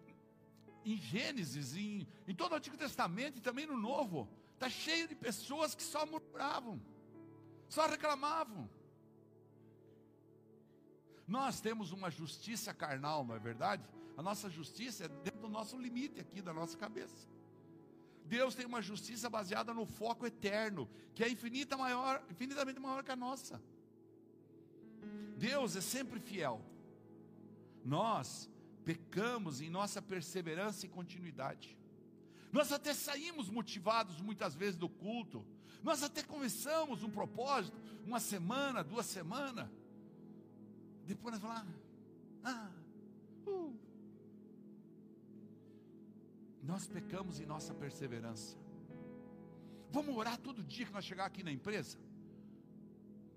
[0.86, 5.16] em Gênesis, em, em todo o Antigo Testamento e também no Novo, está cheio de
[5.16, 6.80] pessoas que só murmuravam
[7.72, 8.70] só reclamavam.
[11.26, 13.88] Nós temos uma justiça carnal, não é verdade?
[14.18, 17.30] A nossa justiça é dentro do nosso limite aqui, da nossa cabeça.
[18.26, 23.12] Deus tem uma justiça baseada no foco eterno, que é infinita maior, infinitamente maior que
[23.12, 23.62] a nossa.
[25.38, 26.62] Deus é sempre fiel.
[27.86, 28.50] Nós
[28.84, 31.78] pecamos em nossa perseverança e continuidade.
[32.52, 35.46] Nós até saímos motivados muitas vezes do culto,
[35.84, 39.70] nós até começamos um propósito, uma semana, duas semanas.
[41.06, 41.74] Depois nós falamos,
[42.44, 42.72] ah,
[43.48, 43.76] uh.
[46.64, 48.56] Nós pecamos em nossa perseverança.
[49.90, 51.98] Vamos orar todo dia que nós chegar aqui na empresa?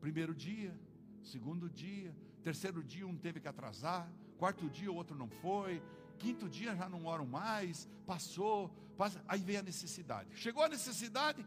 [0.00, 0.78] Primeiro dia,
[1.22, 5.82] segundo dia, terceiro dia um teve que atrasar, quarto dia o outro não foi,
[6.18, 10.28] quinto dia já não oram mais, passou, passa, aí vem a necessidade.
[10.36, 11.44] Chegou a necessidade,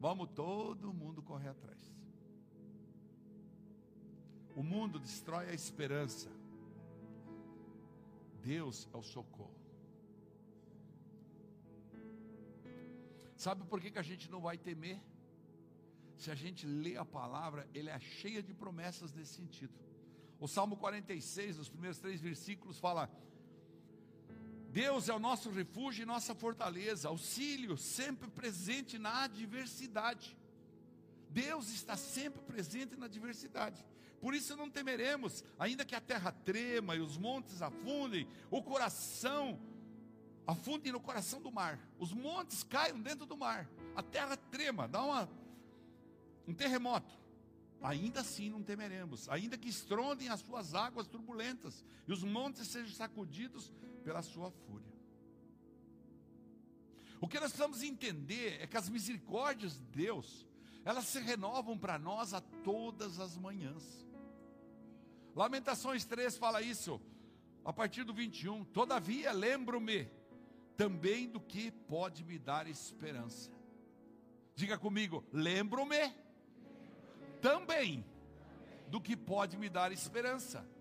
[0.00, 1.78] Vamos todo mundo correr atrás.
[4.54, 6.30] O mundo destrói a esperança.
[8.42, 9.54] Deus é o socorro.
[13.36, 15.00] Sabe por que, que a gente não vai temer?
[16.16, 19.74] Se a gente lê a palavra, ele é cheia de promessas nesse sentido.
[20.38, 23.10] O Salmo 46, nos primeiros três versículos, fala:
[24.74, 30.36] Deus é o nosso refúgio e nossa fortaleza, auxílio sempre presente na adversidade.
[31.30, 33.86] Deus está sempre presente na adversidade.
[34.20, 39.60] Por isso não temeremos, ainda que a terra trema e os montes afundem, o coração
[40.44, 45.04] afundem no coração do mar, os montes caiam dentro do mar, a terra trema, dá
[45.04, 45.30] uma,
[46.48, 47.16] um terremoto.
[47.80, 52.92] Ainda assim não temeremos, ainda que estrondem as suas águas turbulentas e os montes sejam
[52.92, 53.70] sacudidos
[54.04, 54.92] pela sua fúria.
[57.20, 60.46] O que nós precisamos entender é que as misericórdias de Deus,
[60.84, 64.06] elas se renovam para nós a todas as manhãs.
[65.34, 67.00] Lamentações 3 fala isso,
[67.64, 68.64] a partir do 21.
[68.66, 70.08] Todavia, lembro-me
[70.76, 73.50] também do que pode me dar esperança.
[74.54, 76.14] Diga comigo, lembro-me
[77.40, 78.04] também
[78.88, 80.73] do que pode me dar esperança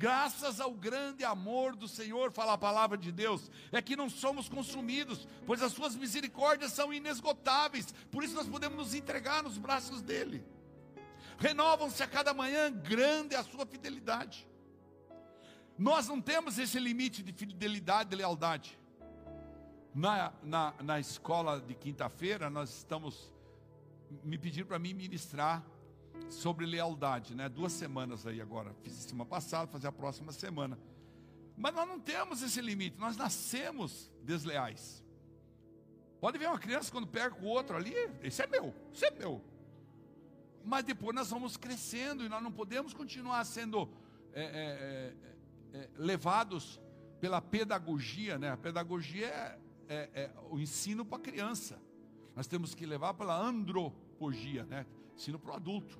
[0.00, 4.48] graças ao grande amor do Senhor, fala a palavra de Deus, é que não somos
[4.48, 10.00] consumidos, pois as suas misericórdias são inesgotáveis, por isso nós podemos nos entregar nos braços
[10.00, 10.42] dele.
[11.38, 14.48] Renovam-se a cada manhã, grande é a sua fidelidade.
[15.78, 18.78] Nós não temos esse limite de fidelidade e lealdade.
[19.94, 23.30] Na, na, na escola de quinta-feira, nós estamos,
[24.24, 25.62] me pediram para mim ministrar
[26.28, 27.48] sobre lealdade, né?
[27.48, 28.74] Duas semanas aí agora.
[28.82, 30.78] Fiz semana passada, fazer a próxima semana.
[31.56, 35.04] Mas nós não temos esse limite, nós nascemos desleais.
[36.20, 39.42] Pode ver uma criança quando pega o outro ali, esse é meu, esse é meu.
[40.64, 43.88] Mas depois nós vamos crescendo e nós não podemos continuar sendo
[44.32, 46.80] é, é, é, é, levados
[47.20, 48.50] pela pedagogia, né?
[48.50, 49.58] A pedagogia é,
[49.88, 51.80] é, é o ensino para a criança.
[52.34, 54.86] Nós temos que levar pela andropogia, né?
[55.14, 55.98] Ensino para o adulto.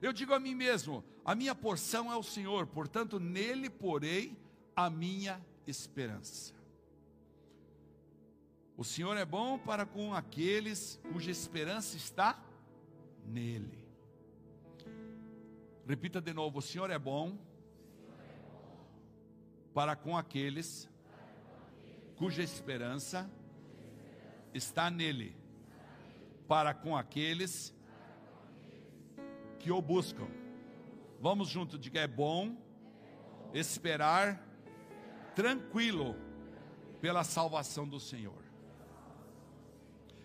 [0.00, 4.36] Eu digo a mim mesmo: a minha porção é o Senhor, portanto, nele porei
[4.74, 6.54] a minha esperança.
[8.76, 12.42] O Senhor é bom para com aqueles cuja esperança está
[13.26, 13.86] nele.
[15.86, 17.36] Repita de novo: o Senhor é bom
[19.74, 20.88] para com aqueles
[22.16, 23.30] cuja esperança
[24.52, 25.36] está nele,
[26.48, 27.74] para com aqueles
[29.60, 30.26] que o buscam.
[31.20, 32.56] Vamos junto, diga: é bom
[33.52, 34.44] esperar
[35.34, 36.16] tranquilo
[37.00, 38.42] pela salvação do Senhor.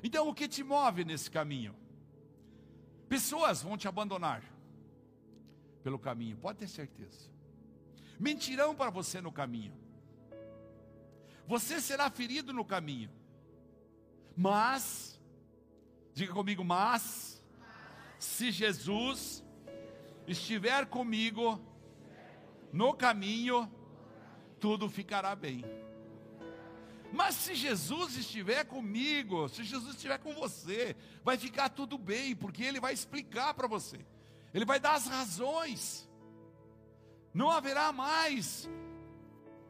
[0.01, 1.75] Então, o que te move nesse caminho?
[3.09, 4.43] Pessoas vão te abandonar
[5.83, 7.29] pelo caminho, pode ter certeza.
[8.19, 9.73] Mentirão para você no caminho.
[11.47, 13.11] Você será ferido no caminho.
[14.35, 15.19] Mas,
[16.13, 17.34] diga comigo, mas,
[18.25, 19.43] se Jesus
[20.27, 21.61] estiver comigo
[22.73, 23.71] no caminho,
[24.59, 25.63] tudo ficará bem.
[27.13, 32.63] Mas se Jesus estiver comigo, se Jesus estiver com você, vai ficar tudo bem, porque
[32.63, 33.99] Ele vai explicar para você,
[34.53, 36.09] Ele vai dar as razões,
[37.33, 38.67] não haverá mais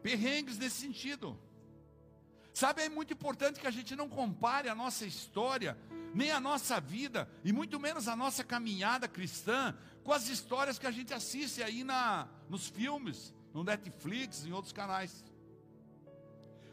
[0.02, 1.38] perrengues nesse sentido.
[2.52, 5.78] Sabe, é muito importante que a gente não compare a nossa história,
[6.14, 10.86] nem a nossa vida, e muito menos a nossa caminhada cristã, com as histórias que
[10.86, 15.24] a gente assiste aí na, nos filmes, no Netflix, em outros canais.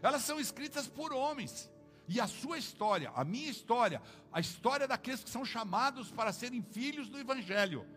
[0.01, 1.69] Elas são escritas por homens.
[2.07, 6.61] E a sua história, a minha história, a história daqueles que são chamados para serem
[6.61, 7.87] filhos do Evangelho,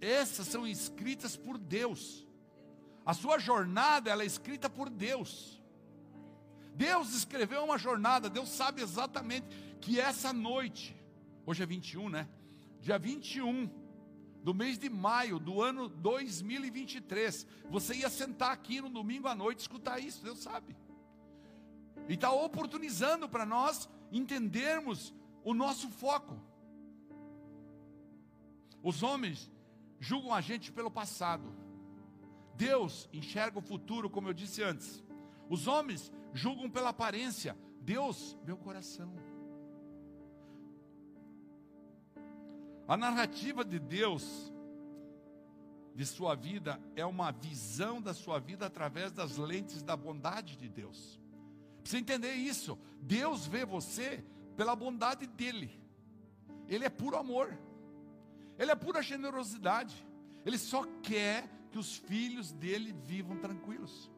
[0.00, 2.26] essas são escritas por Deus.
[3.04, 5.62] A sua jornada ela é escrita por Deus.
[6.74, 9.46] Deus escreveu uma jornada, Deus sabe exatamente
[9.80, 10.96] que essa noite,
[11.44, 12.28] hoje é 21, né?
[12.80, 13.68] Dia 21
[14.42, 19.60] do mês de maio do ano 2023, você ia sentar aqui no domingo à noite
[19.60, 20.76] escutar isso, Deus sabe.
[22.08, 25.12] E está oportunizando para nós entendermos
[25.42, 26.40] o nosso foco.
[28.82, 29.50] Os homens
[29.98, 31.52] julgam a gente pelo passado.
[32.54, 35.02] Deus enxerga o futuro, como eu disse antes.
[35.50, 39.12] Os homens julgam pela aparência, Deus o coração.
[42.88, 44.52] A narrativa de Deus
[45.94, 50.68] de sua vida é uma visão da sua vida através das lentes da bondade de
[50.68, 51.18] Deus.
[51.80, 52.78] Precisa entender isso.
[53.00, 54.24] Deus vê você
[54.56, 55.70] pela bondade dele.
[56.68, 57.58] Ele é puro amor.
[58.58, 60.06] Ele é pura generosidade.
[60.44, 64.10] Ele só quer que os filhos dele vivam tranquilos.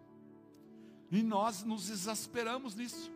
[1.11, 3.11] E nós nos exasperamos nisso.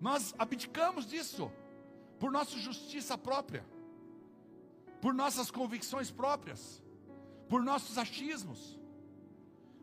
[0.00, 1.50] Nós abdicamos disso
[2.18, 3.64] por nossa justiça própria,
[5.00, 6.82] por nossas convicções próprias,
[7.48, 8.78] por nossos achismos.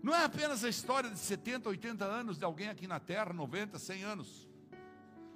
[0.01, 3.79] Não é apenas a história de 70, 80 anos de alguém aqui na Terra, 90,
[3.79, 4.49] 100 anos,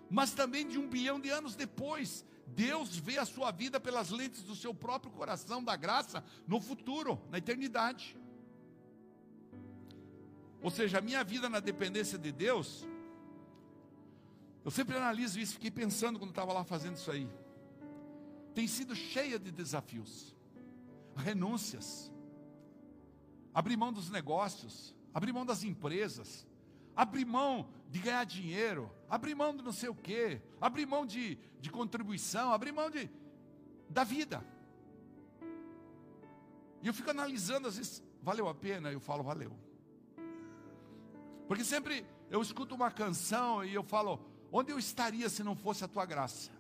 [0.10, 2.26] mas também de um bilhão de anos depois.
[2.48, 7.22] Deus vê a sua vida pelas lentes do seu próprio coração da graça no futuro,
[7.30, 8.18] na eternidade.
[10.62, 12.88] Ou seja, a minha vida na dependência de Deus,
[14.68, 17.26] eu sempre analiso isso, fiquei pensando quando estava lá fazendo isso aí.
[18.54, 20.36] Tem sido cheia de desafios,
[21.16, 22.12] renúncias,
[23.54, 26.46] abrir mão dos negócios, abrir mão das empresas,
[26.94, 31.40] abrir mão de ganhar dinheiro, abrir mão de não sei o quê, abrir mão de,
[31.62, 33.10] de contribuição, abrir mão de,
[33.90, 34.46] da vida.
[36.84, 38.92] E eu fico analisando, às vezes, valeu a pena?
[38.92, 39.58] Eu falo, valeu.
[41.48, 45.84] Porque sempre eu escuto uma canção e eu falo: onde eu estaria se não fosse
[45.84, 46.52] a tua graça?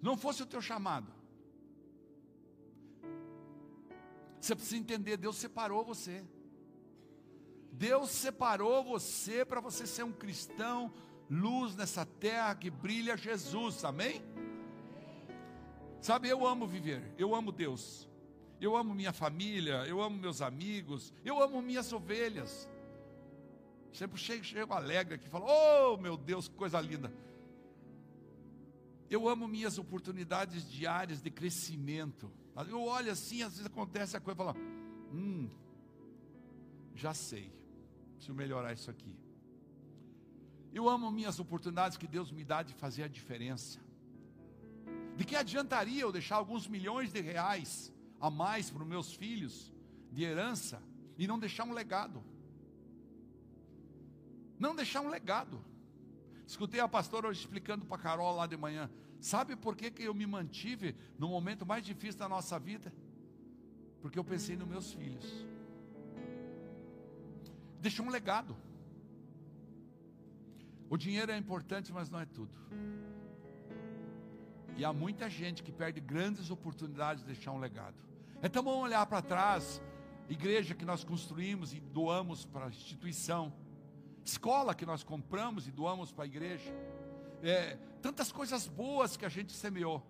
[0.00, 1.12] Não fosse o teu chamado.
[4.40, 6.24] Você precisa entender: Deus separou você.
[7.72, 10.92] Deus separou você para você ser um cristão,
[11.30, 14.22] luz nessa terra que brilha Jesus, amém?
[16.00, 18.08] Sabe, eu amo viver, eu amo Deus,
[18.60, 22.68] eu amo minha família, eu amo meus amigos, eu amo minhas ovelhas.
[23.92, 27.12] Sempre chego, chego alegre aqui, falo, oh meu Deus, que coisa linda.
[29.10, 32.32] Eu amo minhas oportunidades diárias de crescimento.
[32.68, 34.58] Eu olho assim, às vezes acontece a coisa e falo,
[35.12, 35.50] hum,
[36.94, 37.52] já sei,
[38.14, 39.14] preciso melhorar isso aqui.
[40.72, 43.78] Eu amo minhas oportunidades que Deus me dá de fazer a diferença.
[45.16, 49.70] De que adiantaria eu deixar alguns milhões de reais a mais para os meus filhos
[50.10, 50.82] de herança
[51.18, 52.24] e não deixar um legado.
[54.62, 55.60] Não deixar um legado.
[56.46, 58.88] Escutei a pastora hoje explicando para Carol lá de manhã.
[59.20, 62.94] Sabe por que, que eu me mantive no momento mais difícil da nossa vida?
[64.00, 65.26] Porque eu pensei nos meus filhos.
[67.80, 68.56] Deixou um legado.
[70.88, 72.54] O dinheiro é importante, mas não é tudo.
[74.76, 78.00] E há muita gente que perde grandes oportunidades de deixar um legado.
[78.40, 79.82] Então vamos olhar para trás,
[80.28, 83.52] igreja que nós construímos e doamos para a instituição,
[84.24, 86.72] escola que nós compramos e doamos para a igreja,
[87.42, 90.04] é, tantas coisas boas que a gente semeou.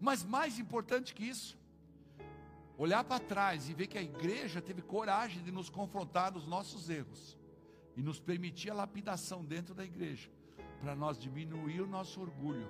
[0.00, 1.58] Mas mais importante que isso,
[2.76, 6.90] olhar para trás e ver que a igreja teve coragem de nos confrontar nos nossos
[6.90, 7.38] erros
[7.96, 10.30] e nos permitir a lapidação dentro da igreja,
[10.80, 12.68] para nós diminuir o nosso orgulho,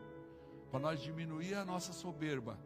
[0.70, 2.58] para nós diminuir a nossa soberba,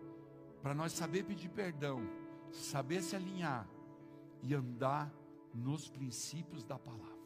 [0.62, 2.02] para nós saber pedir perdão,
[2.50, 3.68] saber se alinhar
[4.42, 5.12] e andar
[5.54, 7.17] nos princípios da palavra.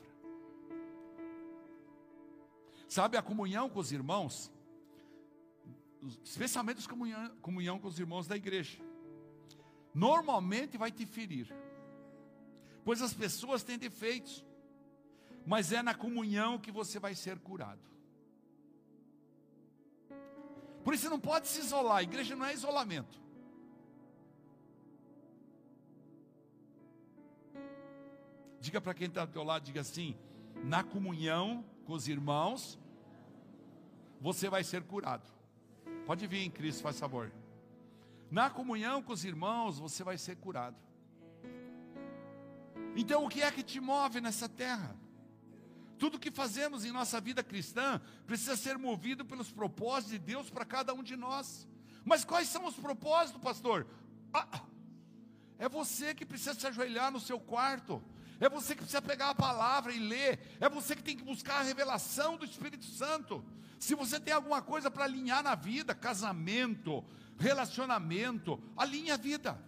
[2.94, 4.52] Sabe a comunhão com os irmãos,
[6.24, 8.78] especialmente a comunhão, comunhão com os irmãos da igreja,
[9.94, 11.46] normalmente vai te ferir,
[12.84, 14.44] pois as pessoas têm defeitos
[15.44, 17.80] mas é na comunhão que você vai ser curado.
[20.84, 23.20] Por isso não pode se isolar, a igreja não é isolamento.
[28.60, 30.16] Diga para quem está do teu lado, diga assim:
[30.64, 32.78] na comunhão com os irmãos,
[34.22, 35.28] você vai ser curado.
[36.06, 37.32] Pode vir em Cristo, faz favor.
[38.30, 40.76] Na comunhão com os irmãos, você vai ser curado.
[42.94, 44.96] Então, o que é que te move nessa terra?
[45.98, 50.64] Tudo que fazemos em nossa vida cristã precisa ser movido pelos propósitos de Deus para
[50.64, 51.66] cada um de nós.
[52.04, 53.88] Mas quais são os propósitos, pastor?
[54.32, 54.62] Ah,
[55.58, 58.00] é você que precisa se ajoelhar no seu quarto.
[58.38, 60.38] É você que precisa pegar a palavra e ler.
[60.60, 63.44] É você que tem que buscar a revelação do Espírito Santo.
[63.82, 67.04] Se você tem alguma coisa para alinhar na vida, casamento,
[67.36, 69.60] relacionamento, alinha a vida.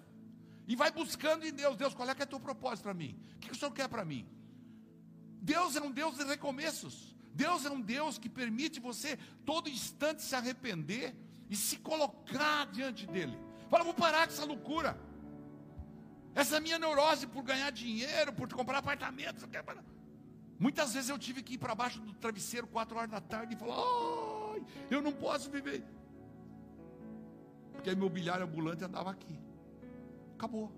[0.69, 3.21] E vai buscando em Deus, Deus, qual é que é o teu propósito para mim?
[3.35, 4.25] O que o Senhor quer para mim?
[5.43, 7.13] Deus é um Deus de recomeços.
[7.35, 11.13] Deus é um Deus que permite você todo instante se arrepender
[11.51, 13.37] e se colocar diante dele.
[13.69, 14.97] Fala, vou parar com essa loucura.
[16.37, 19.45] Essa minha neurose por ganhar dinheiro, por comprar apartamento.
[20.65, 23.59] Muitas vezes eu tive que ir para baixo do travesseiro quatro horas da tarde e
[23.63, 25.85] falar: Ai, eu não posso viver.
[27.73, 29.39] Porque a imobiliária ambulante andava aqui.
[30.37, 30.73] Acabou.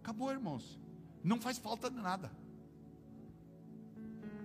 [0.00, 0.76] Acabou, irmãos.
[1.22, 2.32] Não faz falta de nada.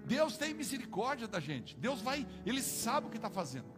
[0.06, 1.76] Deus tem misericórdia da gente.
[1.76, 3.74] Deus vai, Ele sabe o que está fazendo.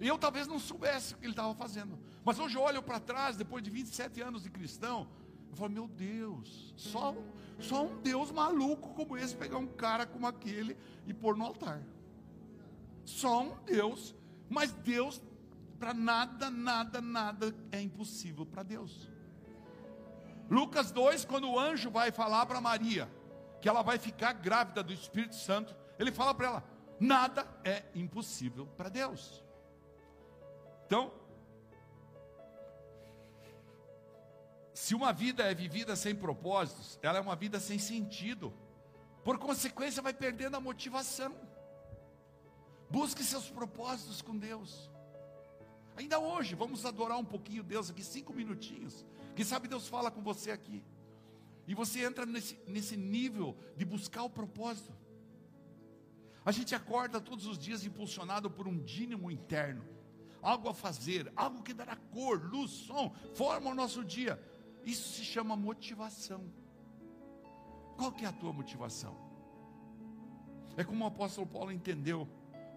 [0.00, 1.98] Eu talvez não soubesse o que Ele estava fazendo.
[2.24, 5.06] Mas hoje eu olho para trás, depois de 27 anos de cristão,
[5.52, 7.14] eu falo, meu Deus, só,
[7.60, 11.82] só um Deus maluco como esse pegar um cara como aquele e pôr no altar.
[13.04, 14.14] Só um Deus,
[14.48, 15.20] mas Deus,
[15.78, 19.10] para nada, nada, nada é impossível para Deus.
[20.48, 23.06] Lucas 2, quando o anjo vai falar para Maria,
[23.60, 26.64] que ela vai ficar grávida do Espírito Santo, ele fala para ela:
[26.98, 29.44] nada é impossível para Deus.
[30.86, 31.12] Então,
[34.82, 38.52] se uma vida é vivida sem propósitos, ela é uma vida sem sentido.
[39.22, 41.32] Por consequência, vai perdendo a motivação.
[42.90, 44.90] Busque seus propósitos com Deus.
[45.94, 49.06] Ainda hoje, vamos adorar um pouquinho Deus aqui, cinco minutinhos.
[49.36, 50.82] Quem sabe Deus fala com você aqui.
[51.68, 54.92] E você entra nesse, nesse nível de buscar o propósito.
[56.44, 59.84] A gente acorda todos os dias impulsionado por um dínamo interno,
[60.42, 64.42] algo a fazer, algo que dará cor, luz, som, forma o nosso dia.
[64.84, 66.44] Isso se chama motivação.
[67.96, 69.16] Qual que é a tua motivação?
[70.76, 72.26] É como o apóstolo Paulo entendeu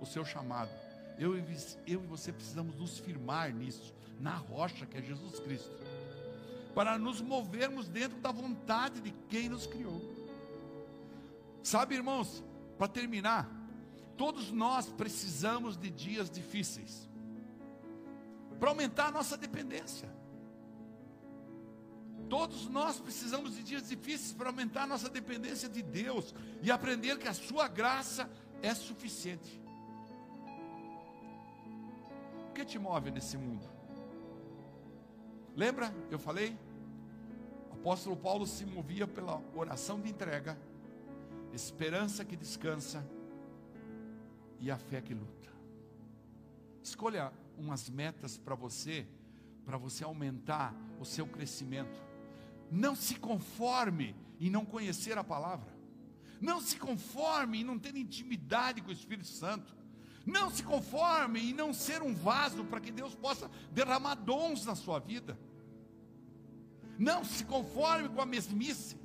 [0.01, 0.71] o seu chamado.
[1.17, 1.43] Eu e,
[1.87, 5.71] eu e você precisamos nos firmar nisso, na rocha que é Jesus Cristo
[6.75, 10.01] para nos movermos dentro da vontade de quem nos criou.
[11.63, 12.43] Sabe, irmãos,
[12.77, 13.49] para terminar,
[14.17, 17.09] todos nós precisamos de dias difíceis
[18.59, 20.13] para aumentar a nossa dependência.
[22.29, 27.27] Todos nós precisamos de dias difíceis para aumentar nossa dependência de Deus e aprender que
[27.27, 28.29] a Sua graça
[28.61, 29.61] é suficiente.
[32.49, 33.69] O que te move nesse mundo?
[35.55, 35.93] Lembra?
[36.09, 36.57] Eu falei?
[37.69, 40.57] O apóstolo Paulo se movia pela oração de entrega,
[41.53, 43.05] esperança que descansa
[44.59, 45.49] e a fé que luta.
[46.81, 49.07] Escolha umas metas para você,
[49.63, 52.04] para você aumentar o seu crescimento.
[52.75, 55.73] Não se conforme em não conhecer a palavra.
[56.41, 59.73] Não se conforme em não ter intimidade com o Espírito Santo.
[60.25, 64.75] Não se conforme em não ser um vaso para que Deus possa derramar dons na
[64.75, 65.39] sua vida.
[66.99, 68.97] Não se conforme com a mesmice.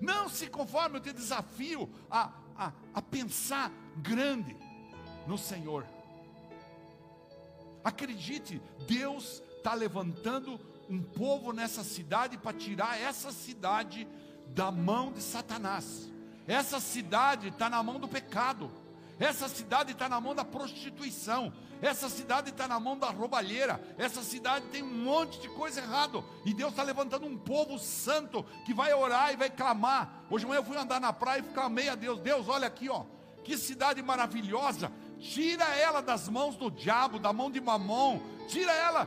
[0.00, 4.56] Não se conforme, eu te desafio a, a, a pensar grande
[5.26, 5.84] no Senhor.
[7.82, 10.60] Acredite, Deus está levantando
[10.90, 14.08] um povo nessa cidade para tirar essa cidade
[14.48, 16.10] da mão de Satanás.
[16.48, 18.68] Essa cidade está na mão do pecado.
[19.20, 21.52] Essa cidade está na mão da prostituição.
[21.80, 23.80] Essa cidade está na mão da roubalheira.
[23.96, 26.24] Essa cidade tem um monte de coisa errada.
[26.44, 30.24] E Deus está levantando um povo santo que vai orar e vai clamar.
[30.28, 32.18] Hoje de manhã eu fui andar na praia e clamei a Deus.
[32.18, 33.04] Deus, olha aqui, ó.
[33.44, 34.90] Que cidade maravilhosa.
[35.20, 38.20] Tira ela das mãos do diabo, da mão de mamão.
[38.48, 39.06] Tira ela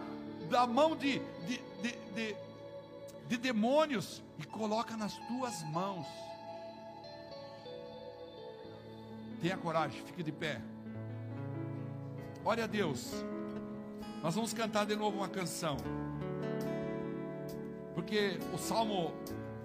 [0.50, 2.36] da mão de, de, de, de,
[3.28, 6.08] de demônios e coloca nas tuas mãos.
[9.42, 10.62] Tenha coragem, fique de pé.
[12.46, 13.12] Olha a Deus.
[14.22, 15.76] Nós vamos cantar de novo uma canção.
[17.94, 19.14] Porque o Salmo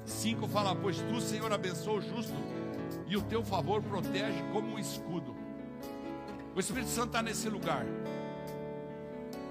[0.04, 2.34] 5 fala: Pois tu, Senhor, abençoa o justo,
[3.06, 5.36] e o teu favor protege como um escudo.
[6.56, 7.86] O Espírito Santo está nesse lugar.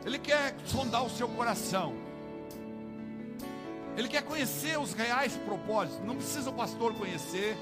[0.05, 2.06] Ele quer sondar o seu coração.
[3.97, 6.05] Ele quer conhecer os reais propósitos.
[6.05, 7.57] Não precisa o pastor conhecer.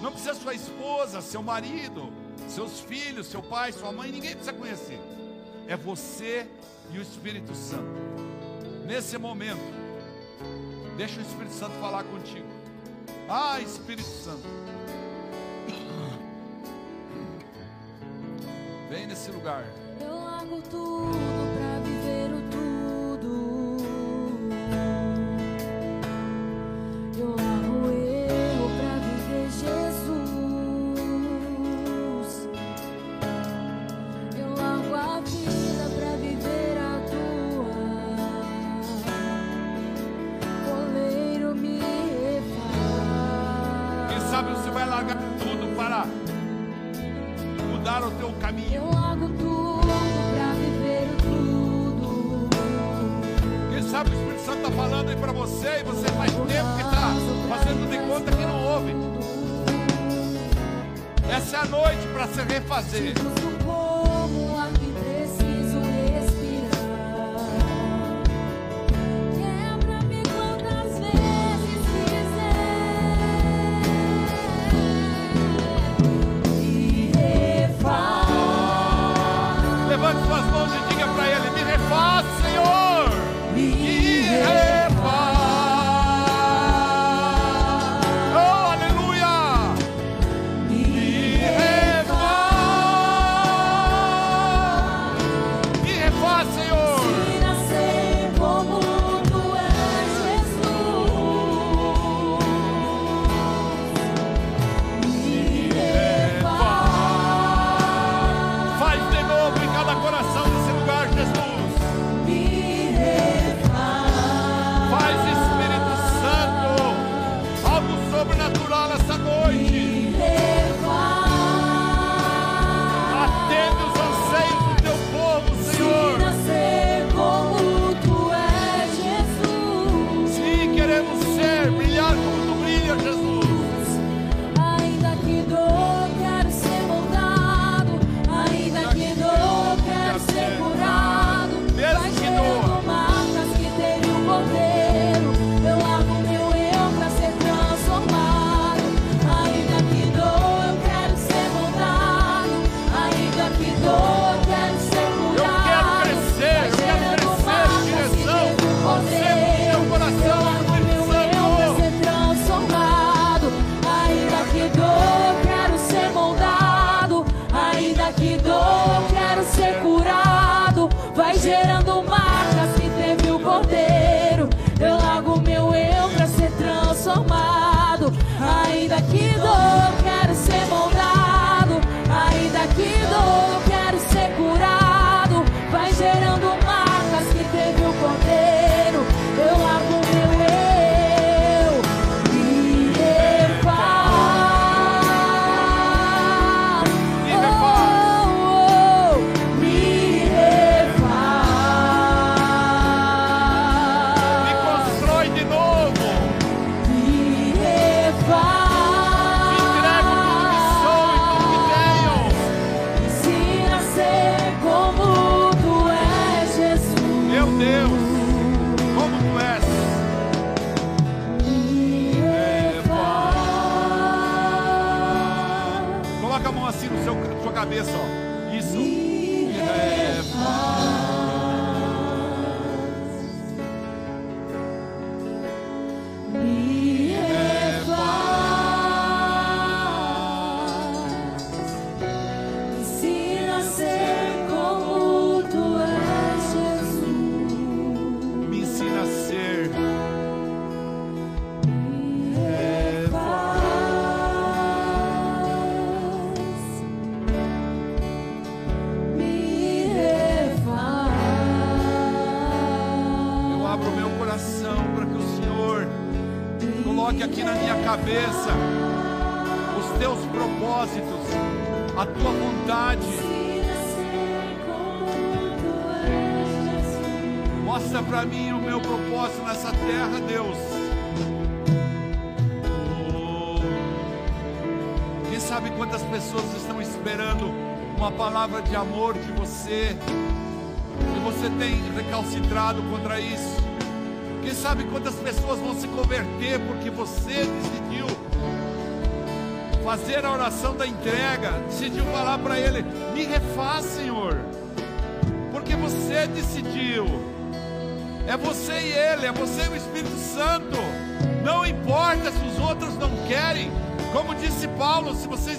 [0.00, 2.10] Não precisa sua esposa, seu marido,
[2.48, 4.98] seus filhos, seu pai, sua mãe, ninguém precisa conhecer.
[5.68, 6.46] É você
[6.90, 7.84] e o Espírito Santo.
[8.86, 9.60] Nesse momento,
[10.96, 12.46] deixa o Espírito Santo falar contigo.
[13.28, 14.46] Ah, Espírito Santo.
[18.88, 19.64] Vem nesse lugar.
[20.00, 21.18] Eu largo tudo
[21.56, 22.45] pra viver o
[61.46, 63.45] Essa noite para se refazer.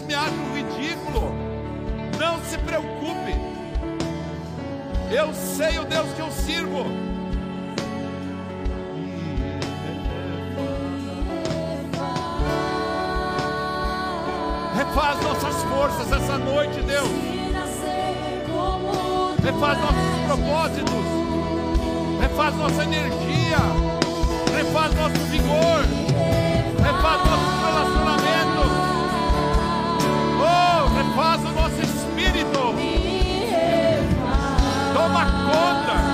[0.08, 1.34] Me acham ridículo,
[2.18, 3.36] não se preocupe.
[5.12, 6.86] Eu sei o Deus que eu sirvo.
[14.76, 17.10] Refaz nossas forças essa noite, Deus.
[19.44, 21.06] Refaz nossos propósitos.
[22.22, 23.58] Refaz nossa energia.
[24.56, 25.84] Refaz nosso vigor.
[26.82, 28.17] Refaz nossos relacionamentos.
[35.08, 36.07] Toma conta.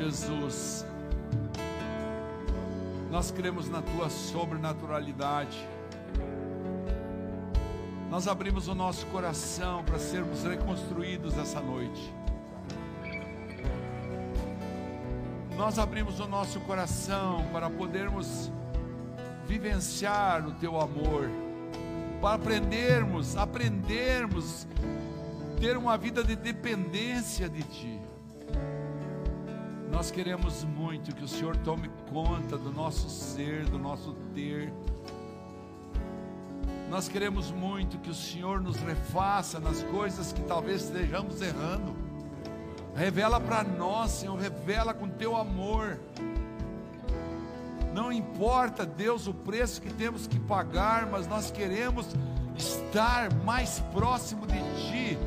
[0.00, 0.86] Jesus,
[3.10, 5.68] nós cremos na tua sobrenaturalidade.
[8.08, 12.14] Nós abrimos o nosso coração para sermos reconstruídos essa noite.
[15.54, 18.50] Nós abrimos o nosso coração para podermos
[19.46, 21.28] vivenciar o teu amor,
[22.22, 24.66] para aprendermos, aprendermos
[25.60, 28.09] ter uma vida de dependência de Ti.
[30.00, 34.72] Nós queremos muito que o Senhor tome conta do nosso ser, do nosso ter.
[36.88, 41.94] Nós queremos muito que o Senhor nos refaça nas coisas que talvez estejamos errando.
[42.96, 46.00] Revela para nós, Senhor, revela com teu amor.
[47.92, 52.08] Não importa, Deus, o preço que temos que pagar, mas nós queremos
[52.56, 55.18] estar mais próximo de Ti.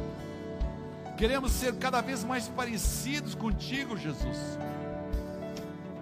[1.24, 4.60] Queremos ser cada vez mais parecidos contigo, Jesus.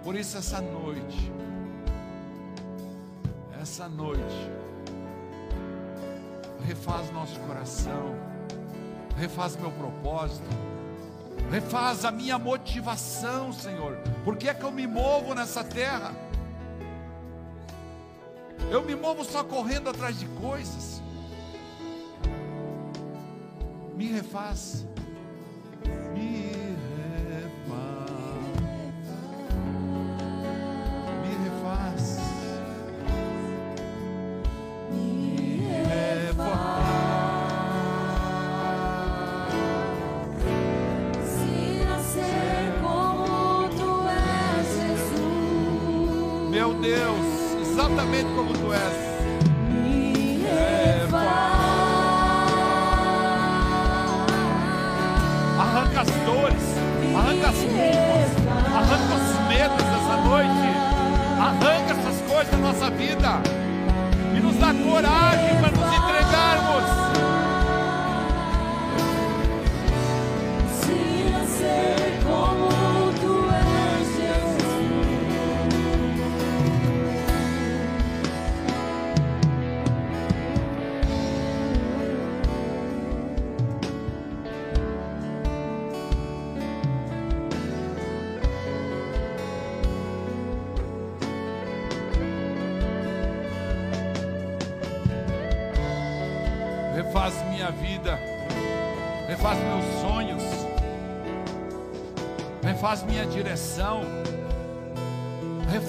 [0.02, 1.30] Por isso, essa noite,
[3.60, 4.50] essa noite,
[6.66, 8.16] refaz nosso coração,
[9.16, 10.50] refaz meu propósito,
[11.52, 13.98] Refaz a minha motivação, Senhor.
[14.24, 16.12] Por que é que eu me movo nessa terra?
[18.68, 21.00] Eu me movo só correndo atrás de coisas.
[23.94, 24.84] Me refaz.
[47.92, 49.12] Exatamente como tu és.
[55.60, 56.76] Arranca as dores,
[57.14, 58.30] arranca as culpas,
[58.74, 60.68] arranca os medos dessa noite.
[61.38, 63.40] Arranca essas coisas da nossa vida
[64.34, 65.71] e nos dá coragem para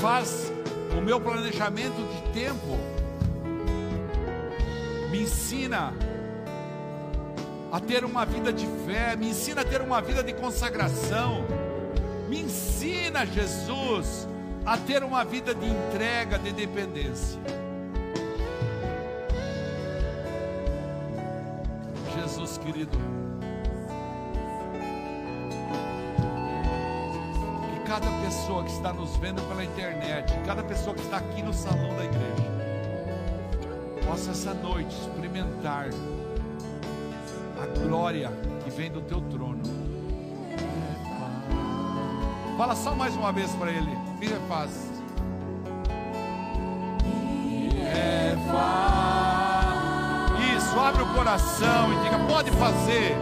[0.04, 0.52] refaz
[0.98, 2.78] o meu planejamento de tempo,
[5.10, 5.94] me ensina
[7.72, 11.46] a ter uma vida de fé, me ensina a ter uma vida de consagração,
[12.28, 14.28] me ensina, Jesus,
[14.66, 17.40] a ter uma vida de entrega, de dependência.
[22.14, 22.98] Jesus querido,
[28.04, 31.96] cada pessoa que está nos vendo pela internet, cada pessoa que está aqui no salão
[31.96, 32.52] da igreja,
[34.06, 35.88] possa essa noite experimentar
[37.62, 38.30] a glória
[38.64, 39.62] que vem do teu trono.
[42.58, 44.92] Fala só mais uma vez para ele, me refaz.
[50.56, 53.16] Isso, abre o coração e diga: pode fazer.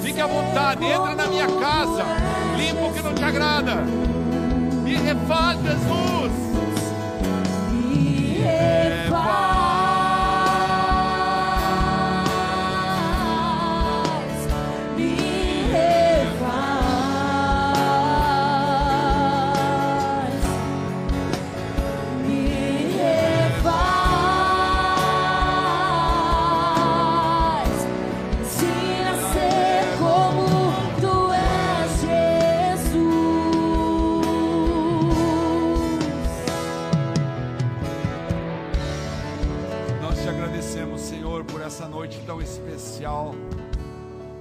[0.00, 2.04] Fique à vontade, entra na minha casa,
[2.56, 3.76] limpa o que não te agrada.
[4.84, 6.49] Me refaz, Jesus.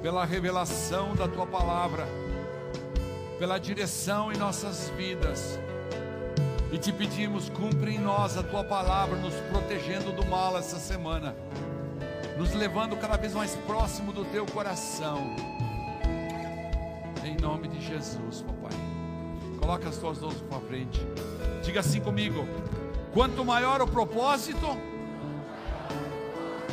[0.10, 2.08] Pela revelação da tua palavra,
[3.38, 5.60] pela direção em nossas vidas.
[6.72, 11.36] E te pedimos, cumpre em nós a tua palavra, nos protegendo do mal essa semana,
[12.40, 15.20] nos levando cada vez mais próximo do teu coração.
[17.24, 18.76] Em nome de Jesus, papai.
[19.60, 21.00] Coloca as tuas mãos para frente.
[21.62, 22.48] Diga assim comigo:
[23.14, 24.76] quanto maior o propósito,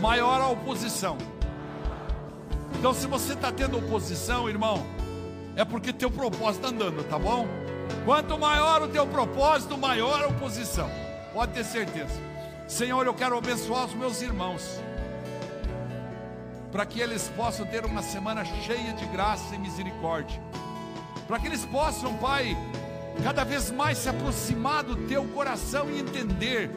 [0.00, 1.35] maior a oposição.
[2.78, 4.86] Então, se você está tendo oposição, irmão,
[5.56, 7.48] é porque teu propósito está andando, tá bom?
[8.04, 10.88] Quanto maior o teu propósito, maior a oposição.
[11.32, 12.20] Pode ter certeza.
[12.68, 14.80] Senhor, eu quero abençoar os meus irmãos,
[16.70, 20.40] para que eles possam ter uma semana cheia de graça e misericórdia,
[21.26, 22.56] para que eles possam, Pai,
[23.24, 26.70] cada vez mais se aproximar do teu coração e entender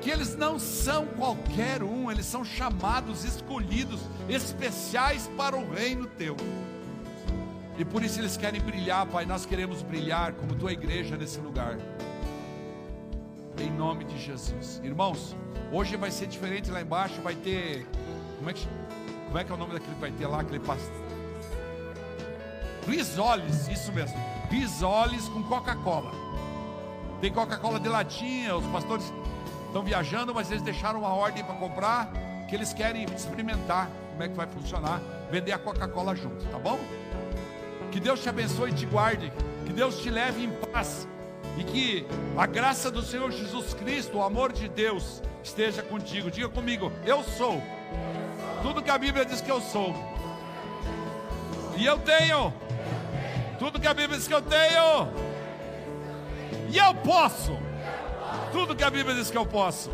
[0.00, 6.36] que eles não são qualquer um, eles são chamados, escolhidos, especiais para o reino teu.
[7.78, 9.24] E por isso eles querem brilhar, Pai.
[9.24, 11.78] Nós queremos brilhar como tua igreja nesse lugar.
[13.58, 14.80] Em nome de Jesus.
[14.82, 15.36] Irmãos,
[15.72, 17.86] hoje vai ser diferente lá embaixo, vai ter
[18.38, 18.66] como é que
[19.26, 20.92] como é que é o nome daquele que vai ter lá, aquele pastor?
[22.84, 24.16] Risoles, isso mesmo.
[24.50, 26.10] Risoles com Coca-Cola.
[27.20, 29.12] Tem Coca-Cola de latinha, os pastores
[29.70, 32.12] estão viajando, mas eles deixaram uma ordem para comprar,
[32.48, 35.00] que eles querem experimentar como é que vai funcionar,
[35.30, 36.78] vender a Coca-Cola junto, tá bom?
[37.90, 39.32] Que Deus te abençoe e te guarde,
[39.64, 41.08] que Deus te leve em paz
[41.56, 42.06] e que
[42.36, 46.30] a graça do Senhor Jesus Cristo, o amor de Deus, esteja contigo.
[46.30, 47.62] Diga comigo, eu sou
[48.62, 49.94] tudo que a Bíblia diz que eu sou.
[51.76, 52.52] E eu tenho
[53.58, 55.08] tudo que a Bíblia diz que eu tenho.
[56.68, 57.56] E eu posso
[58.52, 59.90] tudo que a Bíblia diz que eu posso.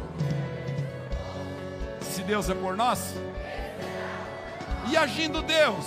[2.00, 3.14] Se Deus é por nós,
[4.88, 5.84] e agindo Deus,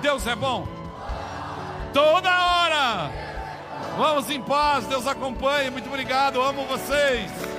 [0.00, 0.66] Deus é bom.
[1.92, 3.10] Toda hora.
[3.96, 5.70] Vamos em paz, Deus acompanhe.
[5.70, 7.55] Muito obrigado, amo vocês.